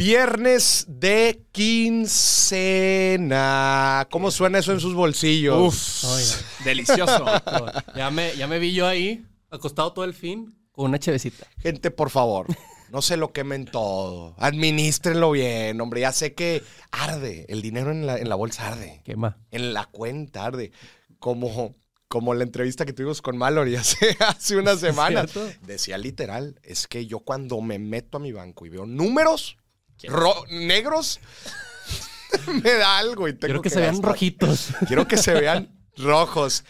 [0.00, 2.08] Viernes de quincena.
[4.10, 5.60] ¿Cómo suena eso en sus bolsillos?
[5.60, 6.36] Uf, Oiga.
[6.64, 7.26] delicioso.
[7.94, 11.46] Ya me, ya me vi yo ahí, acostado todo el fin, con una chevecita.
[11.58, 12.46] Gente, por favor,
[12.90, 14.34] no se lo quemen todo.
[14.38, 16.00] Administrenlo bien, hombre.
[16.00, 17.44] Ya sé que arde.
[17.50, 19.02] El dinero en la, en la bolsa arde.
[19.04, 19.36] Quema.
[19.50, 20.72] En la cuenta arde.
[21.18, 21.74] Como,
[22.08, 25.26] como la entrevista que tuvimos con Mallory hace, hace una semana.
[25.26, 25.46] ¿Cierto?
[25.60, 29.58] Decía literal, es que yo cuando me meto a mi banco y veo números
[30.08, 31.20] ro- negros,
[32.62, 34.68] me da algo y tengo Quiero que, se vean rojitos.
[34.86, 36.64] Quiero que se vean rojos.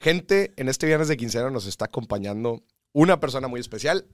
[0.00, 4.06] Gente, en este viernes de quincena nos está acompañando una persona muy especial,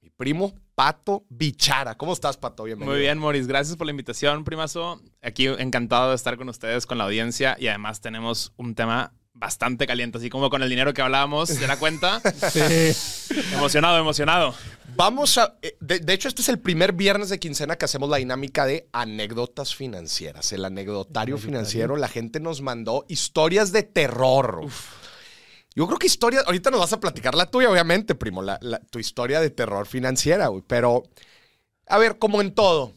[0.00, 1.96] mi primo Pato Bichara.
[1.96, 2.64] ¿Cómo estás, Pato?
[2.64, 2.92] Bienvenido.
[2.92, 3.46] Muy bien, Moris.
[3.46, 5.00] Gracias por la invitación, primazo.
[5.22, 7.56] Aquí encantado de estar con ustedes, con la audiencia.
[7.58, 11.66] Y además tenemos un tema bastante caliente, así como con el dinero que hablábamos de
[11.66, 12.20] la cuenta.
[12.50, 13.32] Sí.
[13.54, 14.54] emocionado, emocionado.
[14.96, 15.56] Vamos a.
[15.62, 18.64] eh, De, de hecho, este es el primer viernes de quincena que hacemos la dinámica
[18.66, 20.52] de anécdotas financieras.
[20.52, 21.96] El anecdotario financiero.
[21.96, 24.62] La gente nos mandó historias de terror.
[25.74, 26.44] Yo creo que historias.
[26.46, 28.42] Ahorita nos vas a platicar la tuya, obviamente, primo.
[28.42, 30.62] la- la- tu historia de terror financiera, güey.
[30.66, 31.02] Pero,
[31.86, 32.94] a ver, como en todo,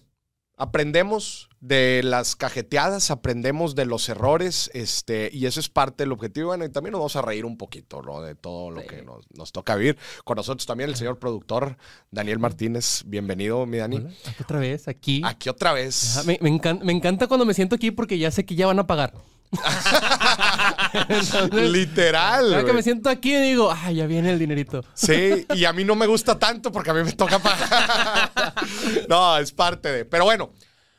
[0.58, 6.48] aprendemos de las cajeteadas, aprendemos de los errores, este, y eso es parte del objetivo.
[6.48, 8.22] Bueno, y también nos vamos a reír un poquito, ¿no?
[8.22, 8.88] De todo lo Sí.
[8.88, 9.98] que nos, nos toca vivir.
[10.24, 11.76] Con nosotros también el señor productor
[12.12, 13.04] Daniel Martínez.
[13.06, 13.98] Bienvenido, mi Dani.
[13.98, 14.10] Hola,
[14.42, 15.22] Otra vez, aquí.
[15.26, 16.16] Aquí otra vez.
[16.18, 18.66] Ajá, me, me encan- me encanta cuando me siento aquí porque ya sé que ya
[18.68, 19.14] van a pagar.
[21.10, 22.50] Entonces, Literal.
[22.52, 24.84] cada que me siento aquí digo, ah, ya viene el dinerito.
[24.94, 28.32] Sí, y a mí no me gusta tanto porque a mí me toca pagar.
[29.10, 30.06] no, es parte de.
[30.06, 30.52] Pero bueno,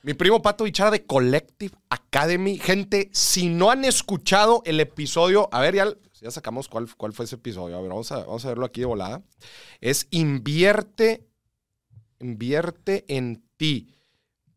[0.03, 2.59] mi primo Pato Bichara de Collective Academy.
[2.59, 5.89] Gente, si no han escuchado el episodio, a ver, ya,
[6.21, 7.77] ya sacamos cuál, cuál fue ese episodio.
[7.77, 9.23] A ver, vamos a, vamos a verlo aquí de volada.
[9.81, 11.29] Es invierte,
[12.19, 13.95] invierte en ti.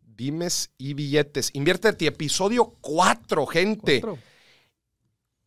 [0.02, 1.50] Dimes y billetes.
[1.54, 2.08] Invierte en ti.
[2.08, 3.98] Episodio 4, gente.
[3.98, 4.18] Otro.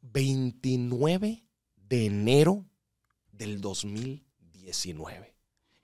[0.02, 1.44] 29
[1.76, 2.66] de enero
[3.32, 5.35] del 2019.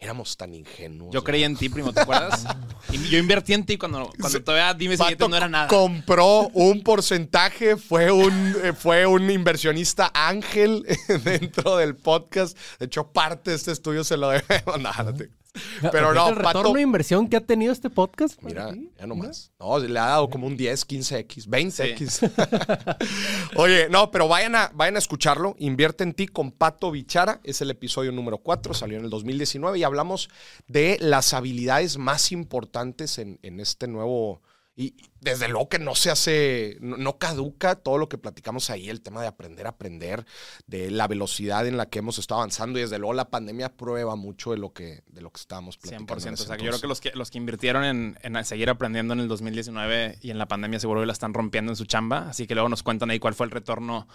[0.02, 1.12] Éramos tan ingenuos.
[1.14, 2.44] Yo creí en ti, primo, ¿te acuerdas?
[2.90, 5.68] Y yo invertí en ti cuando, cuando todavía dime si no era nada.
[5.68, 10.84] compró un porcentaje, fue un, eh, fue un inversionista ángel
[11.24, 12.58] dentro del podcast.
[12.80, 14.32] De hecho, parte de este estudio se lo
[15.04, 15.30] no te-
[15.92, 16.72] Pero no, el retorno Pato.
[16.72, 18.40] de inversión que ha tenido este podcast.
[18.42, 19.52] Mira, ti, ya nomás.
[19.58, 22.08] No, le ha dado como un 10, 15X, 20X.
[22.08, 23.56] Sí.
[23.56, 25.54] Oye, no, pero vayan a, vayan a escucharlo.
[25.58, 27.40] Invierte en ti con Pato Bichara.
[27.44, 30.30] Es el episodio número 4, salió en el 2019 y hablamos
[30.68, 34.40] de las habilidades más importantes en, en este nuevo...
[34.74, 38.88] Y desde luego que no se hace, no, no caduca todo lo que platicamos ahí,
[38.88, 40.24] el tema de aprender a aprender,
[40.66, 44.16] de la velocidad en la que hemos estado avanzando y desde luego la pandemia prueba
[44.16, 45.80] mucho de lo que, de lo que estábamos 100%.
[45.80, 46.14] platicando.
[46.14, 48.44] en O ese sea, que yo creo que los que, los que invirtieron en, en
[48.46, 51.76] seguir aprendiendo en el 2019 y en la pandemia seguro que la están rompiendo en
[51.76, 52.30] su chamba.
[52.30, 54.08] Así que luego nos cuentan ahí cuál fue el retorno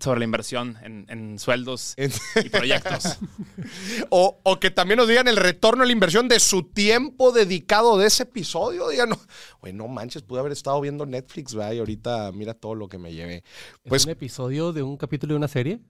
[0.00, 3.18] sobre la inversión en, en sueldos y proyectos.
[4.10, 7.96] O, o que también nos digan el retorno a la inversión de su tiempo dedicado
[7.98, 8.88] de ese episodio.
[8.88, 9.18] Digan, no,
[9.60, 11.72] güey, no manches, pude haber estado viendo Netflix, ¿verdad?
[11.72, 13.36] Y ahorita mira todo lo que me llevé.
[13.36, 13.42] ¿Es
[13.88, 15.80] Pues un episodio de un capítulo de una serie?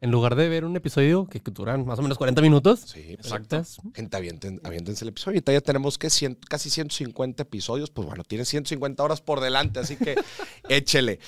[0.00, 2.80] En lugar de ver un episodio que que duran más o menos 40 minutos.
[2.86, 3.62] sí, pues, Exacto.
[3.94, 5.36] gente, avienten, aviéntense el episodio.
[5.38, 7.90] Ahorita ya tenemos que cien- casi 150 episodios.
[7.90, 10.14] Pues bueno, tiene 150 horas por delante, así que
[10.68, 11.18] échele.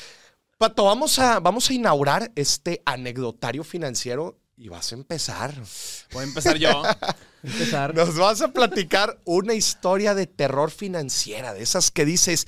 [0.60, 5.54] Pato, vamos a, vamos a inaugurar este anecdotario financiero y vas a empezar.
[6.12, 6.82] Voy a empezar yo.
[7.42, 7.94] Empezar.
[7.94, 12.46] Nos vas a platicar una historia de terror financiera, de esas que dices,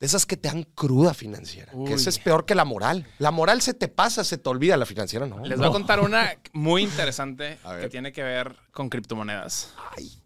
[0.00, 1.70] de esas que te dan cruda financiera.
[1.74, 1.86] Uy.
[1.86, 3.06] Que esa es peor que la moral.
[3.20, 5.38] La moral se te pasa, se te olvida, la financiera no.
[5.46, 9.74] Les voy a contar una muy interesante que tiene que ver con criptomonedas.
[9.96, 10.24] Ay.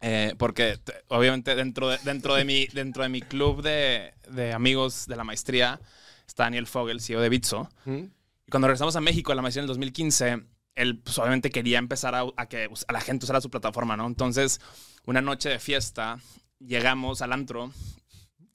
[0.00, 5.06] Eh, porque obviamente dentro de, dentro de, mi, dentro de mi club de, de amigos
[5.06, 5.80] de la maestría
[6.26, 7.68] está Daniel Fogel, CEO de Bitso.
[7.84, 8.04] ¿Mm?
[8.46, 10.42] Y cuando regresamos a México a la maestría en el 2015,
[10.74, 13.96] él pues, obviamente quería empezar a, a que pues, a la gente usara su plataforma,
[13.96, 14.06] ¿no?
[14.06, 14.60] Entonces,
[15.04, 16.18] una noche de fiesta,
[16.58, 17.72] llegamos al antro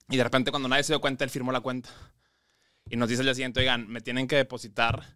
[0.09, 1.89] y de repente cuando nadie se dio cuenta, él firmó la cuenta.
[2.89, 5.15] Y nos dice al día siguiente, oigan, me tienen que depositar,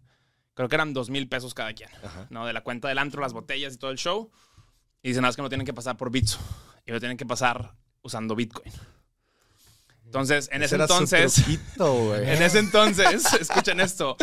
[0.54, 2.28] creo que eran dos mil pesos cada quien, Ajá.
[2.30, 2.46] ¿no?
[2.46, 4.32] De la cuenta del antro, las botellas y todo el show.
[5.04, 6.40] Y dicen, nada, es que no tienen que pasar por Bitso.
[6.86, 8.72] Y lo tienen que pasar usando Bitcoin.
[10.06, 11.34] Entonces, en ese, era su entonces...
[11.34, 12.16] truquito.
[12.16, 14.16] En ese entonces, escuchen esto,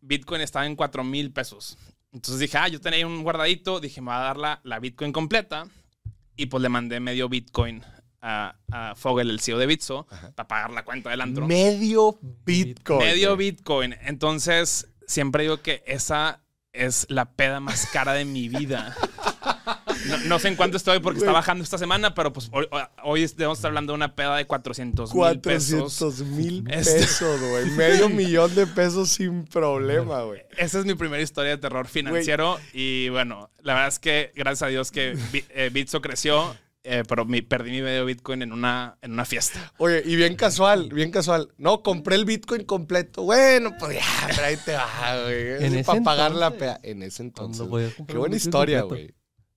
[0.00, 1.76] Bitcoin estaba en 4 mil pesos.
[2.12, 5.12] Entonces dije, ah, yo tenía un guardadito, dije, me va a dar la, la Bitcoin
[5.12, 5.66] completa.
[6.36, 7.82] Y pues le mandé medio Bitcoin
[8.20, 11.46] a, a Fogel, el CEO de Bitso, para pagar la cuenta del antro.
[11.46, 12.98] Medio Bitcoin.
[12.98, 13.50] medio güey.
[13.50, 13.96] Bitcoin.
[14.02, 16.42] Entonces, siempre digo que esa
[16.72, 18.96] es la peda más cara de mi vida.
[20.08, 22.66] No, no sé en cuánto estoy porque está bajando esta semana, pero pues hoy,
[23.02, 25.96] hoy debemos estar hablando de una peda de 400 mil pesos.
[25.98, 27.70] 400 mil Este- pesos, güey.
[27.70, 30.42] Medio millón de pesos sin problema, güey.
[30.56, 32.58] Esa es mi primera historia de terror financiero.
[32.72, 35.16] Y bueno, la verdad es que gracias a Dios que
[35.50, 36.56] eh, Bitso creció,
[36.86, 39.72] eh, pero mi- perdí mi medio Bitcoin en una, en una fiesta.
[39.78, 41.48] Oye, y bien casual, bien casual.
[41.56, 43.22] No, compré el Bitcoin completo.
[43.22, 45.64] Bueno, pues ya, pero ahí te va, güey.
[45.64, 46.78] En ese Para pagar la pea.
[46.82, 47.66] En ese entonces.
[48.06, 49.14] Qué buena historia, güey.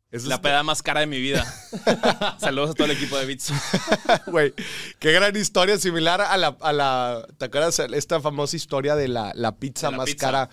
[0.10, 1.44] Eso La es- peda más cara de mi vida.
[2.40, 3.54] Saludos a todo el equipo de Bitso.
[4.28, 4.54] Güey,
[5.00, 7.28] qué gran historia, similar a la, a la.
[7.38, 10.26] ¿Te acuerdas esta famosa historia de la, la pizza la más pizza.
[10.28, 10.50] cara?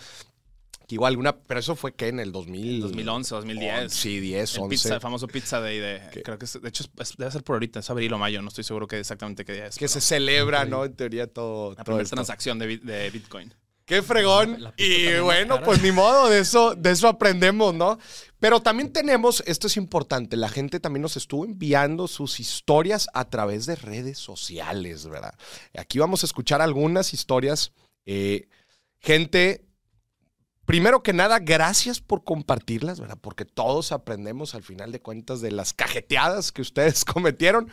[0.88, 1.36] Que igual alguna.
[1.36, 2.80] Pero eso fue que en el 2000.
[2.82, 3.92] 2011, 2010.
[3.92, 4.70] Sí, 10, El 11.
[4.70, 6.02] pizza, el famoso pizza day de.
[6.24, 8.48] Creo que es- de hecho es- debe ser por ahorita, es abril o mayo, no
[8.48, 9.76] estoy seguro que exactamente qué día es.
[9.76, 10.84] que pero se celebra, ¿no?
[10.84, 11.70] En teoría todo.
[11.70, 12.16] la todo primera esto.
[12.16, 13.54] transacción de, de Bitcoin.
[13.84, 14.72] Qué fregón.
[14.76, 17.98] Y bueno, pues ni modo, de eso, de eso aprendemos, ¿no?
[18.40, 23.28] Pero también tenemos, esto es importante, la gente también nos estuvo enviando sus historias a
[23.28, 25.34] través de redes sociales, ¿verdad?
[25.76, 27.72] Aquí vamos a escuchar algunas historias.
[28.06, 28.48] eh,
[29.00, 29.66] gente,
[30.64, 33.18] primero que nada, gracias por compartirlas, ¿verdad?
[33.20, 37.70] Porque todos aprendemos al final de cuentas de las cajeteadas que ustedes cometieron.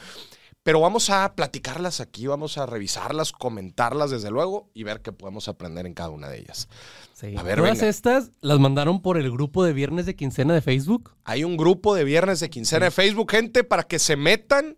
[0.64, 5.48] Pero vamos a platicarlas aquí, vamos a revisarlas, comentarlas desde luego y ver qué podemos
[5.48, 6.68] aprender en cada una de ellas.
[7.14, 7.36] Sí.
[7.36, 7.90] A ver, Todas venga.
[7.90, 11.16] estas las mandaron por el grupo de viernes de quincena de Facebook.
[11.24, 14.78] Hay un grupo de viernes de quincena de Facebook, gente, para que se metan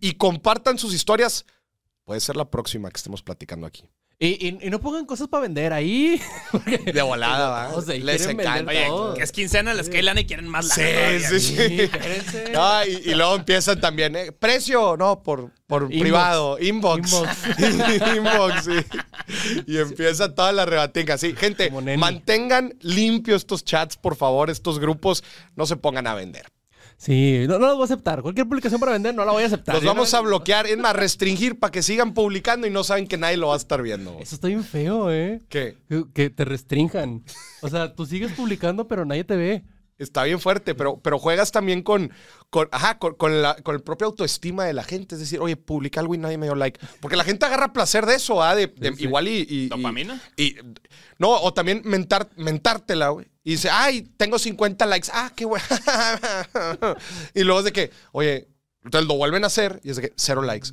[0.00, 1.44] y compartan sus historias.
[2.04, 3.90] Puede ser la próxima que estemos platicando aquí.
[4.20, 6.20] Y, y- y no pongan cosas para vender ahí.
[6.92, 7.68] De volada, ¿va?
[7.76, 8.92] O sea, Les quieren vender encanta.
[8.92, 11.28] Oye, es quincena, les cae lana y quieren más lana.
[11.28, 11.90] Sí, sí, sí.
[12.52, 14.32] No, y, y luego empiezan también, ¿eh?
[14.32, 16.00] Precio, no, por, por Inbox.
[16.00, 17.12] privado, inbox.
[17.12, 17.46] Inbox.
[18.16, 19.62] Inbox, sí.
[19.68, 21.16] Y empieza toda la rebatinga.
[21.16, 25.22] Sí, gente, mantengan limpios estos chats, por favor, estos grupos,
[25.54, 26.46] no se pongan a vender.
[27.00, 28.22] Sí, no, no los voy a aceptar.
[28.22, 29.76] Cualquier publicación para vender no la voy a aceptar.
[29.76, 32.82] Los Yo vamos no- a bloquear, es más, restringir para que sigan publicando y no
[32.82, 34.18] saben que nadie lo va a estar viendo.
[34.20, 35.40] Eso está bien feo, ¿eh?
[35.48, 35.76] ¿Qué?
[36.12, 37.22] Que te restrinjan.
[37.62, 39.64] O sea, tú sigues publicando, pero nadie te ve.
[39.96, 42.12] Está bien fuerte, pero, pero juegas también con,
[42.50, 45.14] con, ajá, con, con la, con el propia autoestima de la gente.
[45.16, 46.78] Es decir, oye, publica algo y nadie me dio like.
[47.00, 48.54] Porque la gente agarra placer de eso, ¿ah?
[48.54, 49.04] De, de- Sí, sí.
[49.04, 50.20] Igual y, y- y- ¿Dopamina?
[50.36, 50.54] Y,
[51.18, 53.26] no, o también mentar, mentártela, güey.
[53.48, 55.08] Y dice, ay, tengo 50 likes.
[55.10, 55.64] Ah, qué bueno.
[57.34, 58.46] y luego es de que, oye,
[58.84, 60.68] entonces lo vuelven a hacer y es de que cero likes.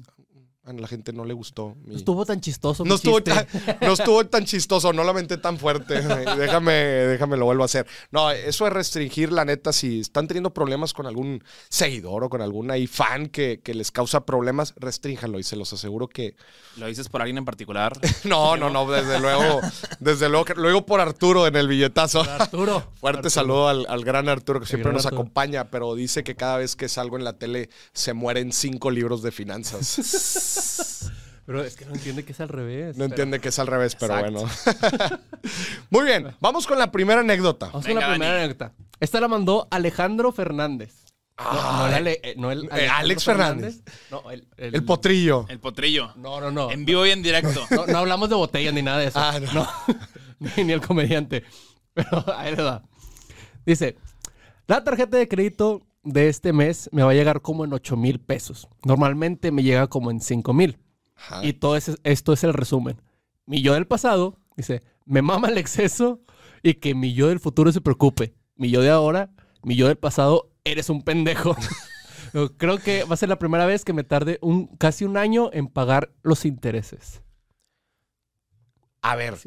[0.68, 1.76] A la gente no le gustó.
[1.84, 2.84] mi- No estuvo tan chistoso.
[2.84, 3.46] mi no estuvo, tan,
[3.82, 6.02] no estuvo tan chistoso, no la menté tan fuerte.
[6.38, 7.86] Déjame, déjame lo vuelvo a hacer.
[8.10, 12.42] No, eso es restringir, la neta, si están teniendo problemas con algún seguidor o con
[12.42, 16.36] algún ahí fan que, que les causa problemas, restrínjanlo y se los aseguro que...
[16.78, 17.94] ¿Lo dices por alguien en particular?
[18.24, 19.62] No, no, no, desde luego,
[20.00, 22.22] desde luego, lo digo por Arturo en el billetazo.
[22.22, 22.92] Arturo.
[23.00, 23.30] Fuerte Arturo.
[23.30, 25.22] saludo al, al gran Arturo que siempre nos Arturo.
[25.22, 29.22] acompaña, pero dice que cada vez que salgo en la tele se mueren cinco libros
[29.22, 30.00] de finanzas.
[31.46, 32.98] Pero es que no entiende que es al revés.
[32.98, 34.48] No entiende que es al revés, pero Exacto.
[35.02, 35.20] bueno.
[35.92, 37.68] Muy bien, vamos con la primera anécdota.
[37.68, 38.44] Vamos Venga, con la primera Dani.
[38.46, 38.74] anécdota.
[39.00, 41.06] Esta la mandó Alejandro Fernández.
[41.38, 43.82] No, no, el Ale- eh, no el Eh, Alex Fernández.
[44.10, 45.46] No, el, El potrillo.
[45.50, 46.14] El potrillo.
[46.16, 46.72] No, no, no.
[46.72, 47.66] En vivo y en directo.
[47.72, 49.20] No, no hablamos de botellas ni nada de eso.
[49.20, 49.68] Ah, no.
[50.40, 51.44] ni, ni el comediante.
[51.94, 52.84] Pero ahí le va.
[53.66, 53.98] Dice,
[54.66, 58.20] la tarjeta de crédito de este mes me va a llegar como en 8 mil
[58.20, 58.70] pesos.
[58.86, 60.78] Normalmente me llega como en 5 mil.
[61.44, 63.02] Y todo ese- esto es el resumen.
[63.46, 66.22] Mi yo del pasado, dice, me mama el exceso
[66.64, 68.36] y que mi yo del futuro se preocupe.
[68.56, 69.32] Mi yo de ahora,
[69.64, 71.56] mi yo del pasado, eres un pendejo.
[72.58, 75.50] Creo que va a ser la primera vez que me tarde un, casi un año
[75.54, 77.22] en pagar los intereses.
[79.02, 79.38] A ver.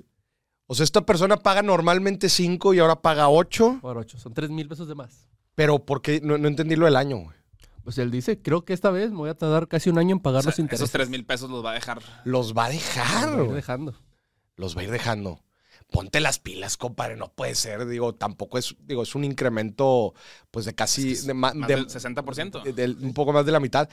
[0.67, 4.51] O sea, esta persona paga normalmente 5 y ahora paga 8, Por 8, son 3
[4.51, 5.28] mil pesos de más.
[5.59, 6.21] Pero ¿por qué?
[6.23, 7.37] No, no entendí lo del año, güey.
[7.83, 10.21] Pues él dice, creo que esta vez me voy a tardar casi un año en
[10.21, 10.85] pagar O sea, los intereses.
[10.85, 12.01] esos 3 mil pesos los va a dejar.
[12.25, 13.57] Los va a Los dejar, voy a ir güey.
[13.57, 13.95] dejando.
[14.55, 15.43] Los va a ir dejando.
[15.91, 17.87] Ponte las pilas, compadre, no puede ser.
[17.89, 20.15] Digo, tampoco es, digo, es un incremento,
[20.53, 22.63] pues, de casi, de ma- Más de- del 60%.
[22.63, 23.89] de- del- un poco más de la mitad.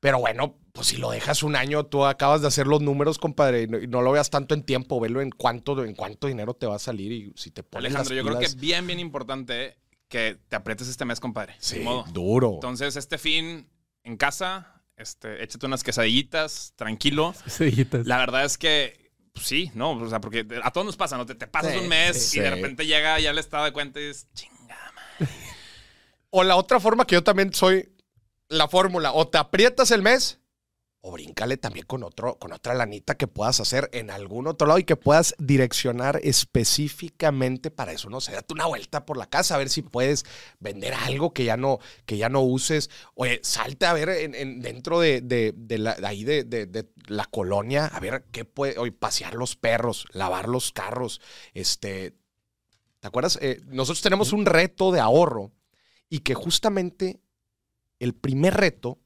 [0.00, 3.62] Pero bueno, pues si lo dejas un año, tú acabas de hacer los números, compadre,
[3.62, 6.54] y no, y no lo veas tanto en tiempo, velo en cuánto, en cuánto dinero
[6.54, 8.86] te va a salir y si te pones Alejandro, las yo creo que pilas- bien,
[8.86, 9.76] bien importante
[10.12, 11.56] que te aprietes este mes, compadre.
[11.58, 12.04] Sí, modo.
[12.12, 12.52] duro.
[12.54, 13.66] Entonces, este fin
[14.04, 17.34] en casa, este, échate unas quesadillitas, tranquilo.
[17.46, 18.06] Seguiditas.
[18.06, 19.92] La verdad es que pues, sí, ¿no?
[19.92, 21.24] O sea, porque a todos nos pasa, ¿no?
[21.24, 22.38] Te, te pasas Sí, un mes sí.
[22.38, 24.92] y de repente llega ya el estado de cuenta y dices, chingada.
[26.34, 27.92] O la otra forma que yo también soy
[28.48, 30.40] la fórmula, o te aprietas el mes
[31.04, 34.78] o bríncale también con, otro, con otra lanita que puedas hacer en algún otro lado
[34.78, 38.20] y que puedas direccionar específicamente para eso, ¿no?
[38.20, 40.24] Sea, date una vuelta por la casa a ver si puedes
[40.60, 42.88] vender algo que ya no, que ya no uses.
[43.14, 47.24] Oye, salte a ver en, en- dentro de, de- de la, de ahí de la
[47.26, 51.20] colonia, a ver qué puede, oye, pasear los perros, lavar los carros,
[51.52, 52.14] este...
[53.00, 53.36] ¿Te acuerdas?
[53.42, 55.50] Eh, nosotros tenemos un reto de ahorro
[56.08, 57.20] y que justamente
[57.98, 59.00] el primer reto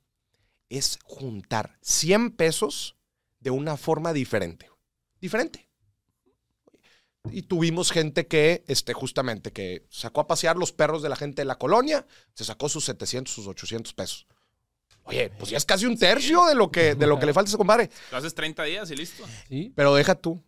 [0.68, 2.96] es juntar 100 pesos
[3.40, 4.70] de una forma diferente.
[5.20, 5.68] Diferente.
[7.30, 11.42] Y tuvimos gente que, este, justamente, que sacó a pasear los perros de la gente
[11.42, 14.26] de la colonia, se sacó sus 700, sus 800 pesos.
[15.04, 17.48] Oye, pues ya es casi un tercio de lo que, de lo que le falta
[17.48, 17.90] a ese compadre.
[18.10, 19.24] Lo haces 30 días y listo.
[19.48, 19.72] Sí.
[19.76, 20.42] Pero deja tú,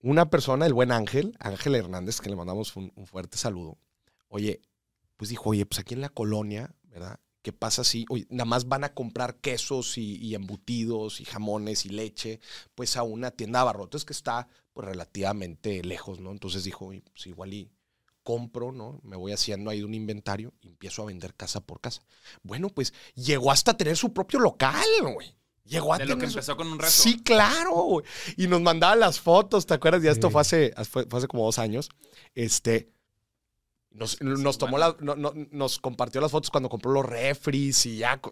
[0.00, 3.78] una persona, el buen Ángel, Ángel Hernández, que le mandamos un, un fuerte saludo.
[4.28, 4.62] Oye,
[5.16, 7.20] pues dijo, oye, pues aquí en la colonia, ¿verdad?
[7.42, 11.86] ¿Qué pasa si, oye, nada más van a comprar quesos y, y embutidos y jamones
[11.86, 12.40] y leche,
[12.74, 16.30] pues a una tienda de abarrotes que está pues relativamente lejos, ¿no?
[16.32, 17.70] Entonces dijo, oye, pues igual y
[18.24, 19.00] compro, ¿no?
[19.02, 22.02] Me voy haciendo ahí un inventario y empiezo a vender casa por casa.
[22.42, 25.34] Bueno, pues llegó hasta tener su propio local, güey.
[25.64, 26.90] Llegó a De lo que tener su- empezó con un reto.
[26.92, 27.72] Sí, claro.
[27.74, 28.04] güey.
[28.36, 30.02] Y nos mandaba las fotos, ¿te acuerdas?
[30.02, 30.32] Ya esto Sí.
[30.32, 31.88] fue hace, fue, fue hace como dos años.
[32.34, 32.90] Este.
[33.90, 37.98] Nos, nos tomó la, no- no- nos compartió las fotos cuando compró los refris y
[37.98, 38.20] ya.
[38.22, 38.30] Ya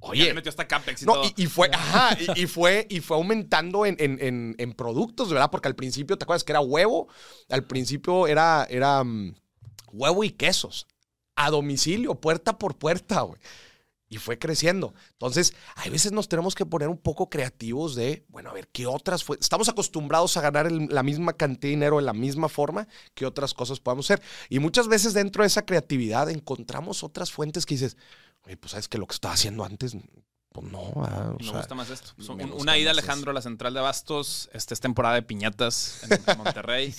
[0.00, 0.24] Oye.
[0.26, 1.24] le metió hasta Capex y No, todo.
[1.36, 5.30] y, y fue, ajá, y, y fue, y fue aumentando en, en- en- en productos,
[5.30, 5.50] ¿verdad?
[5.50, 7.08] Porque al principio, ¿te acuerdas que era huevo?
[7.48, 9.34] Al principio era, era mm,
[9.92, 10.86] huevo y quesos.
[11.34, 13.40] A domicilio, puerta por puerta, güey.
[14.08, 14.94] Y fue creciendo.
[15.12, 18.86] Entonces, hay veces nos tenemos que poner un poco creativos de, bueno, a ver, ¿qué
[18.86, 19.36] otras fue?
[19.40, 23.52] Estamos acostumbrados a ganar la misma cantidad de dinero de la misma forma, ¿qué otras
[23.52, 24.22] cosas podemos hacer?
[24.48, 27.96] Y muchas veces dentro de esa creatividad encontramos otras fuentes que dices,
[28.42, 29.96] oye, pues sabes que lo que estaba haciendo antes,
[30.60, 30.92] pues no.
[30.96, 32.10] ah, o Me sea, gusta más esto.
[32.16, 34.48] me Un- gusta una ida, Alejandro, a la central de Abastos.
[34.52, 36.94] Este es temporada de piñatas en Monterrey.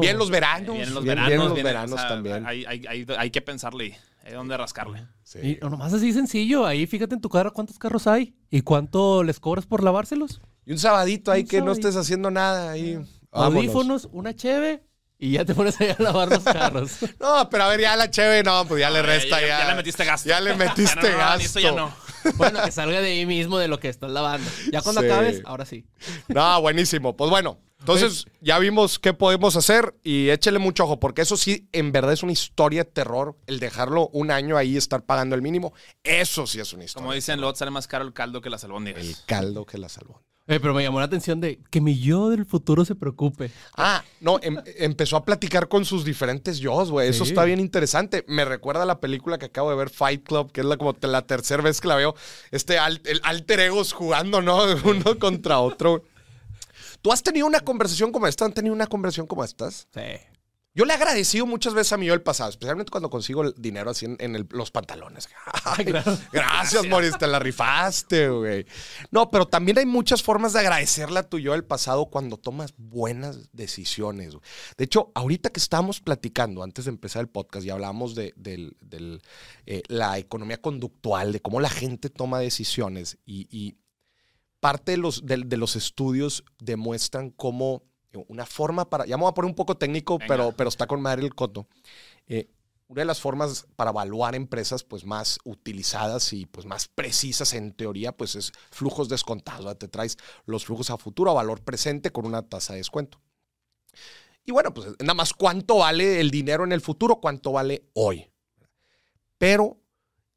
[0.00, 0.76] Bien los veranos.
[0.90, 1.28] Los bien- veranos.
[1.28, 2.46] bien los veranos o sea, también.
[2.46, 3.98] Hay, hay- hay- hay que pensarle.
[4.24, 5.06] Hay dónde rascarle.
[5.22, 5.38] Sí.
[5.40, 6.66] Y no, nomás así sencillo.
[6.66, 10.40] Ahí fíjate en tu carro cuántos carros hay y cuánto les cobras por lavárselos.
[10.64, 12.94] Y un sabadito ahí Un que no estés haciendo nada ahí.
[13.30, 13.56] Vámonos.
[13.56, 14.82] Audífonos, una cheve
[15.18, 16.90] y ya te pones ahí a lavar los carros.
[17.20, 19.58] No, pero a ver, ya la cheve, no, pues ya le resta ya, ya.
[19.60, 20.28] ya le metiste gasto.
[20.28, 21.38] Ya le metiste Ya no, no, gasto.
[21.38, 21.92] ni esto ya no.
[22.36, 24.48] Bueno, que salga de ahí mismo de lo que estás lavando.
[24.72, 25.06] Ya cuando Sí.
[25.06, 25.84] acabes, ahora sí.
[26.28, 27.16] No, buenísimo.
[27.16, 31.68] Pues bueno, entonces ya vimos qué podemos hacer y échele mucho ojo, porque eso sí,
[31.72, 33.36] en verdad es una historia de terror.
[33.46, 37.04] El dejarlo un año ahí y estar pagando el mínimo, eso sí es una historia.
[37.04, 39.22] Como dicen, te sale más caro el caldo que las El albóndigas.
[39.26, 40.22] caldo que la salvó.
[40.48, 43.50] Eh, pero me llamó la atención de que mi yo del futuro se preocupe.
[43.76, 47.08] Ah, no, em- empezó a platicar con sus diferentes yo, güey.
[47.08, 47.30] Eso Sí.
[47.30, 48.24] está bien interesante.
[48.28, 50.94] Me recuerda a la película que acabo de ver, Fight Club, que es la, como
[51.00, 52.14] la tercera vez que la veo.
[52.52, 54.58] Este al- el alter egos jugando, ¿no?
[54.84, 56.04] Uno contra otro.
[57.02, 58.44] ¿Tú has tenido una conversación como esta?
[58.44, 59.88] ¿Han tenido una conversación como estas?
[59.92, 60.00] Sí.
[60.76, 63.54] Yo le he agradecido muchas veces a mi yo del pasado, especialmente cuando consigo el
[63.56, 65.26] dinero así en, en el- los pantalones.
[65.64, 65.86] Ay,
[66.32, 68.66] Gracias, Moris, te la rifaste, güey.
[69.10, 72.74] No, pero también hay muchas formas de agradecerle a tu yo del pasado cuando tomas
[72.76, 74.34] buenas decisiones.
[74.34, 74.42] güey.
[74.76, 78.34] De hecho, ahorita que estábamos platicando, antes de empezar el podcast, y hablamos de
[79.66, 83.78] eh, la economía conductual, de cómo la gente toma decisiones y, y
[84.60, 87.82] parte de los, de, de los estudios demuestran cómo
[88.28, 90.28] una forma para, ya me voy a poner un poco técnico, Venga.
[90.28, 91.66] pero, pero está con madre el coto.
[92.26, 92.48] Eh,
[92.88, 97.72] una de las formas para evaluar empresas pues más utilizadas y pues más precisas en
[97.72, 99.64] teoría pues es flujos descontados.
[99.64, 99.78] ¿verdad?
[99.78, 103.20] Te traes los flujos a futuro a valor presente con una tasa de descuento.
[104.44, 108.30] Y bueno, pues nada más cuánto vale el dinero en el futuro, cuánto vale hoy.
[109.38, 109.80] Pero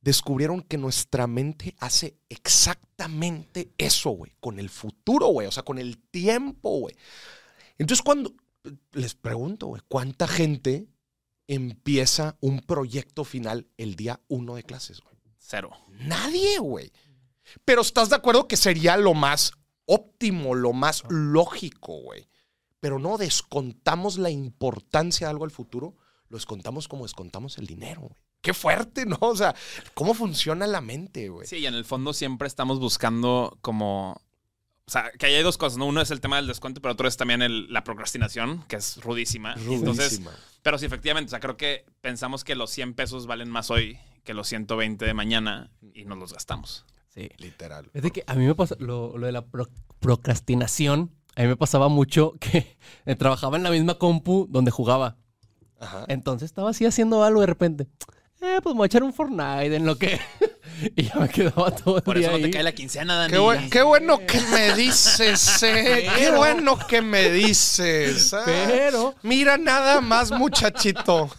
[0.02, 5.78] descubrieron que nuestra mente hace exactamente eso, güey, con el futuro, güey, o sea, con
[5.78, 6.96] el tiempo, güey.
[7.80, 8.36] Entonces, cuando
[8.92, 10.88] les pregunto, güey, ¿cuánta gente
[11.48, 15.16] empieza un proyecto final el día uno de clases, güey?
[15.40, 15.72] Cero.
[16.02, 16.92] Nadie, güey.
[17.66, 19.54] Pero estás de acuerdo que sería lo más
[19.86, 22.30] óptimo, lo más lógico, güey.
[22.80, 25.96] Pero no descontamos la importancia de algo al futuro,
[26.28, 28.22] lo descontamos como descontamos el dinero, güey.
[28.42, 29.18] Qué fuerte, ¿no?
[29.20, 29.56] O sea,
[29.94, 31.48] ¿cómo funciona la mente, güey?
[31.48, 34.22] Sí, y en el fondo siempre estamos buscando como...
[34.90, 35.86] O sea, que ahí hay dos cosas, ¿no?
[35.86, 38.98] Uno es el tema del descuento, pero otro es también el- la procrastinación, que es
[39.04, 39.54] rudísima.
[39.70, 40.32] Y Entonces, Rudísima.
[40.64, 44.00] pero sí, efectivamente, o sea, creo que pensamos que los 100 pesos valen más hoy
[44.24, 46.86] que los 120 de mañana y nos los gastamos.
[47.10, 47.30] Sí.
[47.38, 47.92] Literal.
[47.94, 49.70] Es de que a mí me pasa lo, lo de la pro-
[50.00, 51.12] procrastinación.
[51.36, 52.78] A mí me pasaba mucho que
[53.20, 55.18] trabajaba en la misma compu donde jugaba.
[55.80, 56.06] Ajá.
[56.08, 57.88] Entonces estaba así haciendo algo de repente.
[58.42, 60.20] Eh, pues me voy a echar un Fortnite en lo que,
[60.96, 63.32] Y ya me quedaba todo el Por día eso no te cae la quincena, Dani.
[63.34, 66.08] Qué, buen- qué bueno que me dices, eh.
[66.18, 68.34] Qué bueno que me dices.
[68.34, 68.44] ah.
[68.46, 71.30] Pero, Mira nada más, muchachito.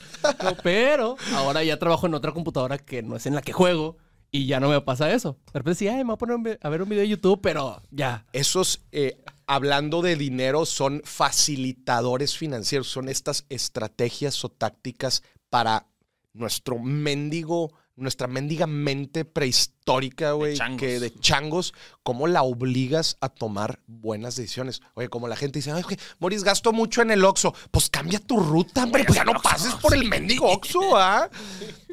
[0.43, 3.97] no, pero, ahora ya trabajo en otra computadora que no es en la que juego
[4.31, 5.39] y ya no me pasa eso.
[5.53, 7.09] De repente sí, ay, me voy a poner un vi- a ver un video de
[7.09, 8.27] YouTube, pero ya.
[8.33, 9.17] Esos, eh,
[9.47, 12.89] hablando de dinero, son facilitadores financieros.
[12.89, 15.87] Son estas estrategias o tácticas para
[16.33, 23.81] nuestro mendigo, nuestra mendiga mente prehistórica, güey, que de changos, cómo la obligas a tomar
[23.87, 24.81] buenas decisiones.
[24.95, 27.55] Oye, como la gente dice, ay, güey, Moris, gasto mucho en el Oxxo.
[27.71, 31.29] Pues cambia tu ruta, hombre, pues ya no pases por el mendigo Oxxo, ¿ah?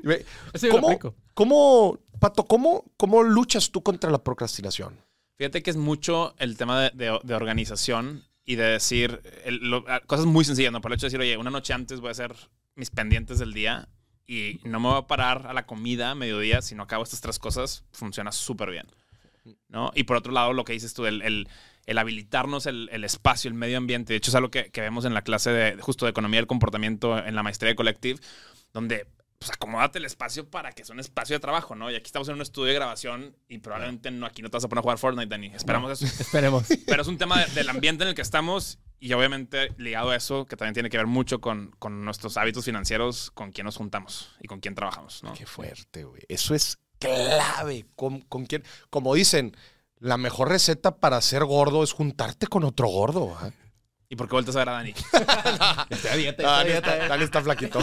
[0.71, 0.87] ¿Cómo,
[1.33, 4.99] cómo, Pato, cómo, cómo luchas tú contra la procrastinación?
[5.37, 9.83] Fíjate que es mucho el tema de, de- de organización y de decir el- lo-
[10.07, 10.81] cosas muy sencillas, ¿no?
[10.81, 12.33] Por el hecho de decir, oye, una noche antes voy a hacer
[12.75, 13.87] mis pendientes del día
[14.27, 17.21] y no me voy a parar a la comida a mediodía si no acabo estas
[17.21, 18.87] tres cosas, funciona súper bien,
[19.69, 19.91] ¿no?
[19.95, 21.47] Y por otro lado, lo que dices tú, el, el-
[21.85, 25.05] el habilitarnos el, el espacio, el medio ambiente, de hecho es algo que, que vemos
[25.05, 28.19] en la clase de justo de economía del comportamiento en la maestría de Collective,
[28.73, 29.07] donde
[29.39, 31.89] pues acomódate el espacio para que sea un espacio de trabajo, ¿no?
[31.89, 34.65] Y aquí estamos en un estudio de grabación y probablemente no, aquí no te vas
[34.65, 35.47] a poner a jugar Fortnite, Dani.
[35.53, 36.05] Esperamos eso.
[36.21, 36.67] Esperemos.
[36.85, 40.15] Pero es un tema de- del ambiente en el que estamos y obviamente ligado a
[40.15, 43.77] eso, que también tiene que ver mucho con, con nuestros hábitos financieros, con quién nos
[43.77, 45.33] juntamos y con quién trabajamos, ¿no?
[45.33, 46.21] Qué fuerte, güey.
[46.27, 47.85] Eso es clave.
[47.95, 48.63] ¿Con, con quién?
[48.89, 49.55] Como dicen,
[49.99, 53.37] la mejor receta para ser gordo es juntarte con otro gordo.
[53.39, 53.51] ¿ah?
[54.09, 54.91] ¿Y por qué vueltas a ver a Dani?
[55.89, 57.79] Está, Dani está flaquito.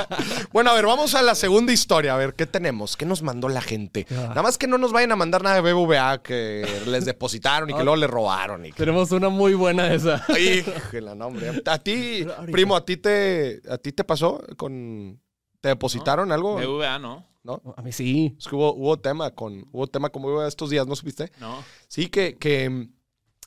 [0.52, 2.14] bueno, a ver, vamos a la segunda historia.
[2.14, 2.96] A ver, ¿qué tenemos?
[2.96, 4.06] ¿Qué nos mandó la gente?
[4.12, 4.26] Ah.
[4.28, 7.72] Nada más que no nos vayan a mandar nada de BBVA que les depositaron y
[7.74, 7.84] que Ah.
[7.84, 8.64] luego le robaron.
[8.66, 8.76] Y que...
[8.78, 10.24] Tenemos una muy buena esa.
[10.38, 11.60] Híjole, no, hombre.
[11.66, 15.20] A ti, primo, ¿a ti te, a ti te pasó con...
[15.60, 16.54] ¿Te depositaron algo?
[16.54, 17.26] BVA, ¿no?
[17.42, 17.60] ¿No?
[17.76, 18.36] A mí sí.
[18.38, 19.66] Es que hubo, hubo tema con...
[19.72, 21.32] Hubo tema como estos días, ¿no supiste?
[21.40, 21.64] No.
[21.88, 22.88] Sí, que, que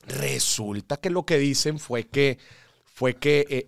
[0.07, 2.39] resulta que lo que dicen fue que
[2.85, 3.67] fue que eh,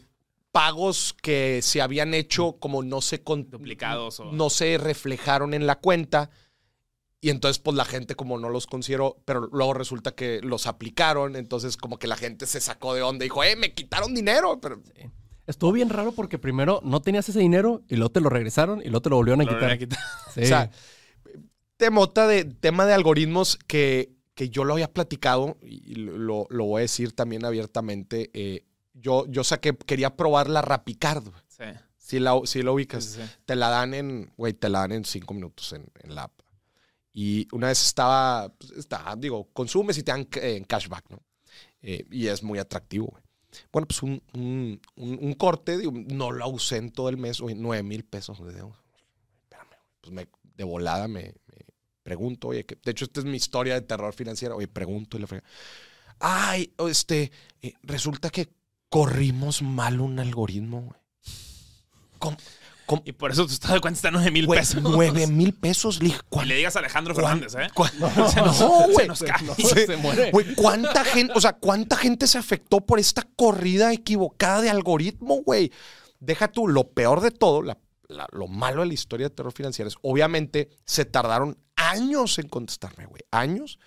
[0.52, 5.68] pagos que se habían hecho como no se con- Duplicados o- no se reflejaron en
[5.68, 6.32] la cuenta
[7.22, 11.36] y entonces pues la gente como no los consideró, pero luego resulta que los aplicaron,
[11.36, 14.60] entonces como que la gente se sacó de onda y dijo, "Eh, me quitaron dinero",
[14.62, 14.82] pero
[15.46, 18.86] Estuvo bien raro porque primero no tenías ese dinero y luego te lo regresaron y
[18.86, 19.62] luego te lo volvieron a Lo quitar.
[19.64, 20.00] volví a quitar.
[20.34, 20.42] Sí.
[20.42, 20.70] O sea,
[21.78, 26.80] temota de, tema de algoritmos que, que yo lo había platicado y lo, lo voy
[26.80, 28.30] a decir también abiertamente.
[28.34, 31.26] eh, yo, yo saqué, quería probar la Rapicard.
[31.50, 31.66] Sí.
[31.98, 34.94] Si la, si la ubicas, Sí, sí, te la dan en, güey, te la dan
[34.94, 36.40] en cinco minutos en, en la app.
[37.12, 41.22] Y una vez estaba, pues, estaba, digo, consumes y te dan eh, en cashback, ¿no?
[41.82, 43.24] Eh, y es muy atractivo, güey.
[43.74, 47.42] Bueno, pues un, un, un- un corte, digo, no lo usé en todo el mes,
[47.42, 48.38] güey, nueve mil pesos.
[48.40, 48.52] güey.
[48.56, 51.34] Espérame, pues me, de volada me
[52.10, 55.20] pregunto, oye, que, de hecho, esta es mi historia de terror financiero, oye, pregunto y
[55.20, 55.44] le frega.
[56.20, 58.50] Ay, este, eh, resulta que
[58.90, 61.00] corrimos mal un algoritmo, güey.
[62.18, 62.38] ¿Cómo?
[62.88, 63.04] ¿Cómo?
[63.06, 64.82] Y por eso tu estado de cuenta está en 9 mil pesos.
[64.82, 66.02] Nueve mil pesos.
[66.02, 67.68] Le Y ¿cuán- le digas a Alejandro Fernández, ¿eh?
[68.34, 69.08] Se nos- No, se güey.
[69.08, 69.44] nos cae.
[69.46, 70.32] No, se muere.
[70.32, 75.44] Güey, ¿cuánta gente, o sea, cuánta gente se afectó por esta corrida equivocada de algoritmo,
[75.44, 75.72] güey?
[76.20, 79.54] Deja tú, lo peor de todo, la- la- lo malo de la historia de terror
[79.54, 83.80] financiero es, obviamente, se tardaron años en contestarme, güey, años.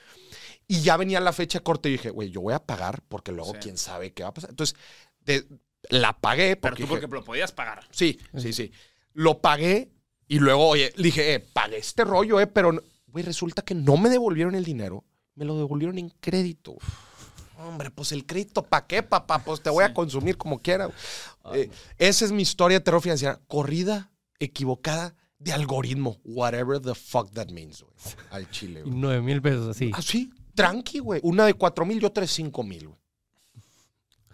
[0.68, 3.52] Y ya venía la fecha corta y dije, güey, yo voy a pagar porque luego
[3.54, 3.58] Sí.
[3.62, 4.50] quién sabe qué va a pasar.
[4.50, 4.76] Entonces,
[5.20, 5.46] de-
[5.90, 7.84] la pagué Pero porque tú dije, porque lo podías pagar.
[7.90, 8.72] Sí, sí, sí.
[9.12, 9.90] Lo pagué
[10.28, 14.08] y luego, oye, dije, eh, pagué este rollo, eh, pero, güey, resulta que no me
[14.08, 16.76] devolvieron el dinero, me lo devolvieron en crédito.
[17.58, 19.38] Hombre, pues el crédito, ¿para qué, papá?
[19.44, 20.88] Pues te voy a consumir como quiera.
[21.52, 23.40] Eh, esa es mi historia de terror financiera.
[23.46, 26.18] Corrida equivocada de algoritmo.
[26.24, 27.94] Whatever the fuck that means, güey.
[28.30, 28.94] Al chile, güey.
[28.94, 29.90] nueve mil pesos así.
[29.94, 31.20] Ah, sí, tranqui, güey.
[31.24, 32.98] Una de cuatro mil y otra de cinco mil, güey.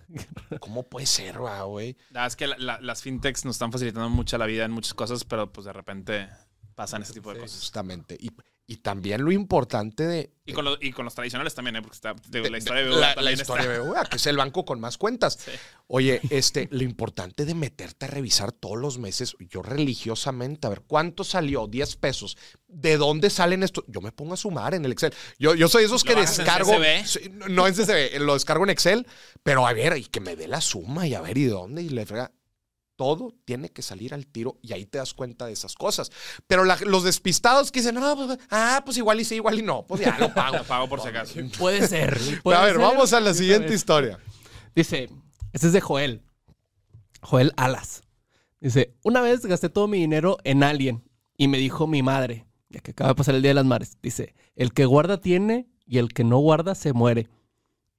[0.61, 1.97] ¿Cómo puede ser, güey?
[2.11, 4.71] La verdad es que la- la- las fintechs nos están facilitando mucho la vida en
[4.71, 6.29] muchas cosas, pero pues de repente
[6.75, 7.59] pasan ese tipo de cosas.
[7.61, 8.17] Justamente.
[8.19, 8.31] Y,
[8.71, 11.81] y también lo importante de, Y con, los, y con los tradicionales también, ¿eh?
[11.83, 14.37] Porque está, de- la historia de la, la historia está- de BBVA, que es el
[14.37, 15.39] banco con más cuentas.
[15.43, 15.51] Sí.
[15.87, 20.83] Oye, este, lo importante de meterte a revisar todos los meses, yo religiosamente, a ver,
[20.87, 21.67] ¿cuánto salió?
[21.67, 22.37] 10 pesos.
[22.67, 23.85] ¿De dónde salen estos?
[23.89, 25.15] Yo me pongo a sumar en el Excel.
[25.39, 26.73] Yo, yo soy de esos ¿Lo que en descargo.
[27.07, 29.07] Sí, no en CSV, lo descargo en Excel,
[29.43, 31.83] pero a ver, y que me dé la suma y a ver, ¿y de dónde?
[31.83, 32.31] Y le frega.
[32.99, 36.11] Todo tiene que salir al tiro y ahí te das cuenta de esas cosas.
[36.49, 39.63] Pero la- los despistados que dicen, no, pues, ah, pues igual y sí, igual y
[39.63, 40.57] no, pues ya lo pago.
[40.59, 41.35] Lo pago por si acaso.
[41.61, 42.19] Puede ser.
[42.43, 42.81] Puede a ver, ser.
[42.83, 44.19] vamos a la siguiente historia.
[44.75, 45.09] Dice,
[45.53, 46.23] este es de Joel.
[47.23, 48.03] Joel Alas.
[48.61, 52.81] Dice, una vez gasté todo mi dinero en Alien y me dijo mi madre, ya
[52.81, 53.97] que acaba de pasar el Día de las Madres.
[54.03, 57.29] Dice, el que guarda tiene y el que no guarda se muere.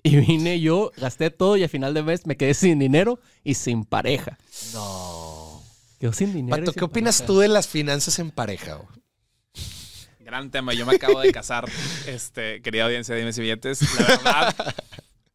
[0.04, 3.56] Y vine yo, gasté todo y a final de mes me quedé sin dinero y
[3.56, 4.38] sin pareja.
[4.74, 5.62] No.
[6.00, 6.58] Quedó sin dinero.
[6.58, 7.28] y Pato, sin ¿qué opinas pareja.
[7.28, 8.76] tú de las finanzas en pareja?
[8.76, 8.88] güey?
[10.20, 10.74] Gran tema.
[10.74, 11.68] Yo me acabo de casar,
[12.08, 13.82] este, querida audiencia de Dimes y Billetes.
[14.00, 14.76] La verdad,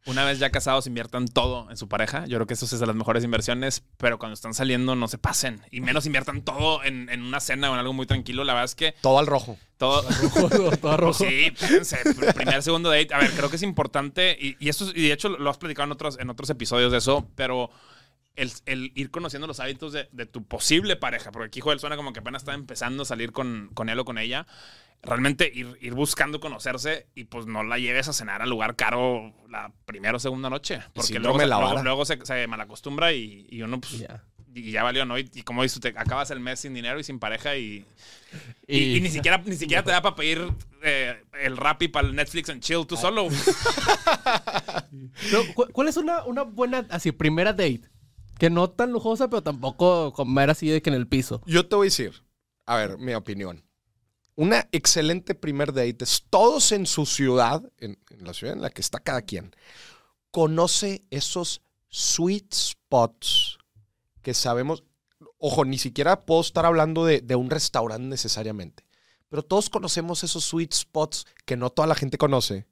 [0.06, 2.26] una vez ya casados, inviertan todo en su pareja.
[2.26, 5.16] Yo creo que eso es de las mejores inversiones, pero cuando están saliendo no se
[5.18, 5.62] pasen.
[5.70, 8.44] Y menos inviertan todo en, en una cena o en algo muy tranquilo.
[8.44, 9.56] La verdad es que Todo al rojo.
[9.78, 10.02] todo...
[10.02, 11.14] Todo Pues rojo.
[11.24, 13.14] sí, pr- primer, segundo date.
[13.14, 15.58] A ver, creo que es importante, y, y esto, es- y de hecho lo has
[15.58, 17.70] platicado en otros, en otros episodios de eso, pero
[18.36, 21.96] el, el ir conociendo los hábitos de, de tu posible pareja, porque aquí Joel suena
[21.96, 24.46] como que apenas está empezando a salir con, con él o con ella.
[25.02, 29.34] Realmente ir, ir buscando conocerse y pues no la lleves a cenar al lugar caro
[29.50, 30.80] la primera o segunda noche.
[30.94, 31.82] Porque luego, se- de la luego, vara.
[31.84, 33.98] luego se, se malacostumbra y, y uno pues...
[33.98, 34.24] Ya.
[34.56, 35.18] Y ya valió, ¿no?
[35.18, 37.84] Y, y como dices, te acabas el mes sin dinero y sin pareja y,
[38.68, 40.48] y, Y- y ni siquiera, ni siquiera te da para pedir
[40.82, 43.28] eh, el Rappi para el Netflix and chill tú solo.
[45.32, 47.82] No, ¿cu- ¿Cuál es una, una buena, así, primera date?
[48.38, 51.40] Que no tan lujosa, pero tampoco comer así de que en el piso.
[51.46, 52.24] Yo te voy a decir,
[52.66, 53.64] a ver, mi opinión.
[54.36, 58.80] Una excelente primer date es todos en su ciudad, en, la ciudad en la que
[58.80, 59.54] está cada quien,
[60.32, 63.58] conoce esos sweet spots
[64.22, 64.82] que sabemos.
[65.38, 68.84] Ojo, ni siquiera puedo estar hablando de, de un restaurante necesariamente,
[69.28, 72.66] pero todos conocemos esos sweet spots que no toda la gente conoce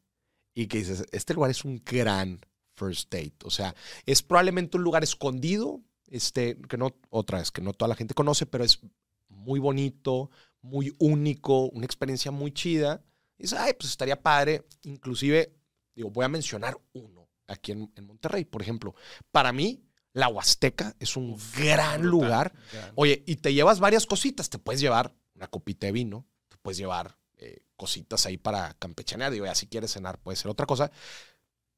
[0.55, 2.41] y que dices, este lugar es un gran
[2.83, 3.35] first date.
[3.45, 3.75] O sea,
[4.07, 8.15] es probablemente un lugar escondido, este, que no, otra vez, que no toda la gente
[8.15, 8.81] conoce, pero es
[9.29, 13.03] muy bonito, muy único, una experiencia muy chida.
[13.39, 14.67] Y dices, ay, pues estaría padre.
[14.83, 15.55] Inclusive,
[15.95, 18.95] digo, voy a mencionar uno aquí en, en Monterrey, por ejemplo.
[19.31, 22.11] Para mí, la Huasteca es un gran brutal.
[22.11, 22.53] lugar.
[22.95, 24.51] Oye, y te llevas varias cositas.
[24.51, 29.33] Te puedes llevar una copita de vino, te puedes llevar eh, cositas ahí para campechanear.
[29.33, 30.91] Digo, ya si quieres cenar, puede ser otra cosa.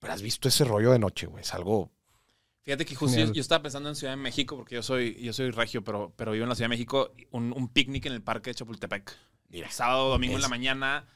[0.05, 1.43] Pero has visto ese rollo de noche, güey.
[1.43, 1.91] Es algo.
[2.63, 5.51] Fíjate que justo yo, estaba pensando en Ciudad de México, porque yo soy, yo soy
[5.51, 8.51] regio, pero, pero vivo en la Ciudad de México, un, un picnic en el parque
[8.51, 9.13] de Chapultepec.
[9.51, 11.07] Mira, Sábado, domingo en la Es- mañana,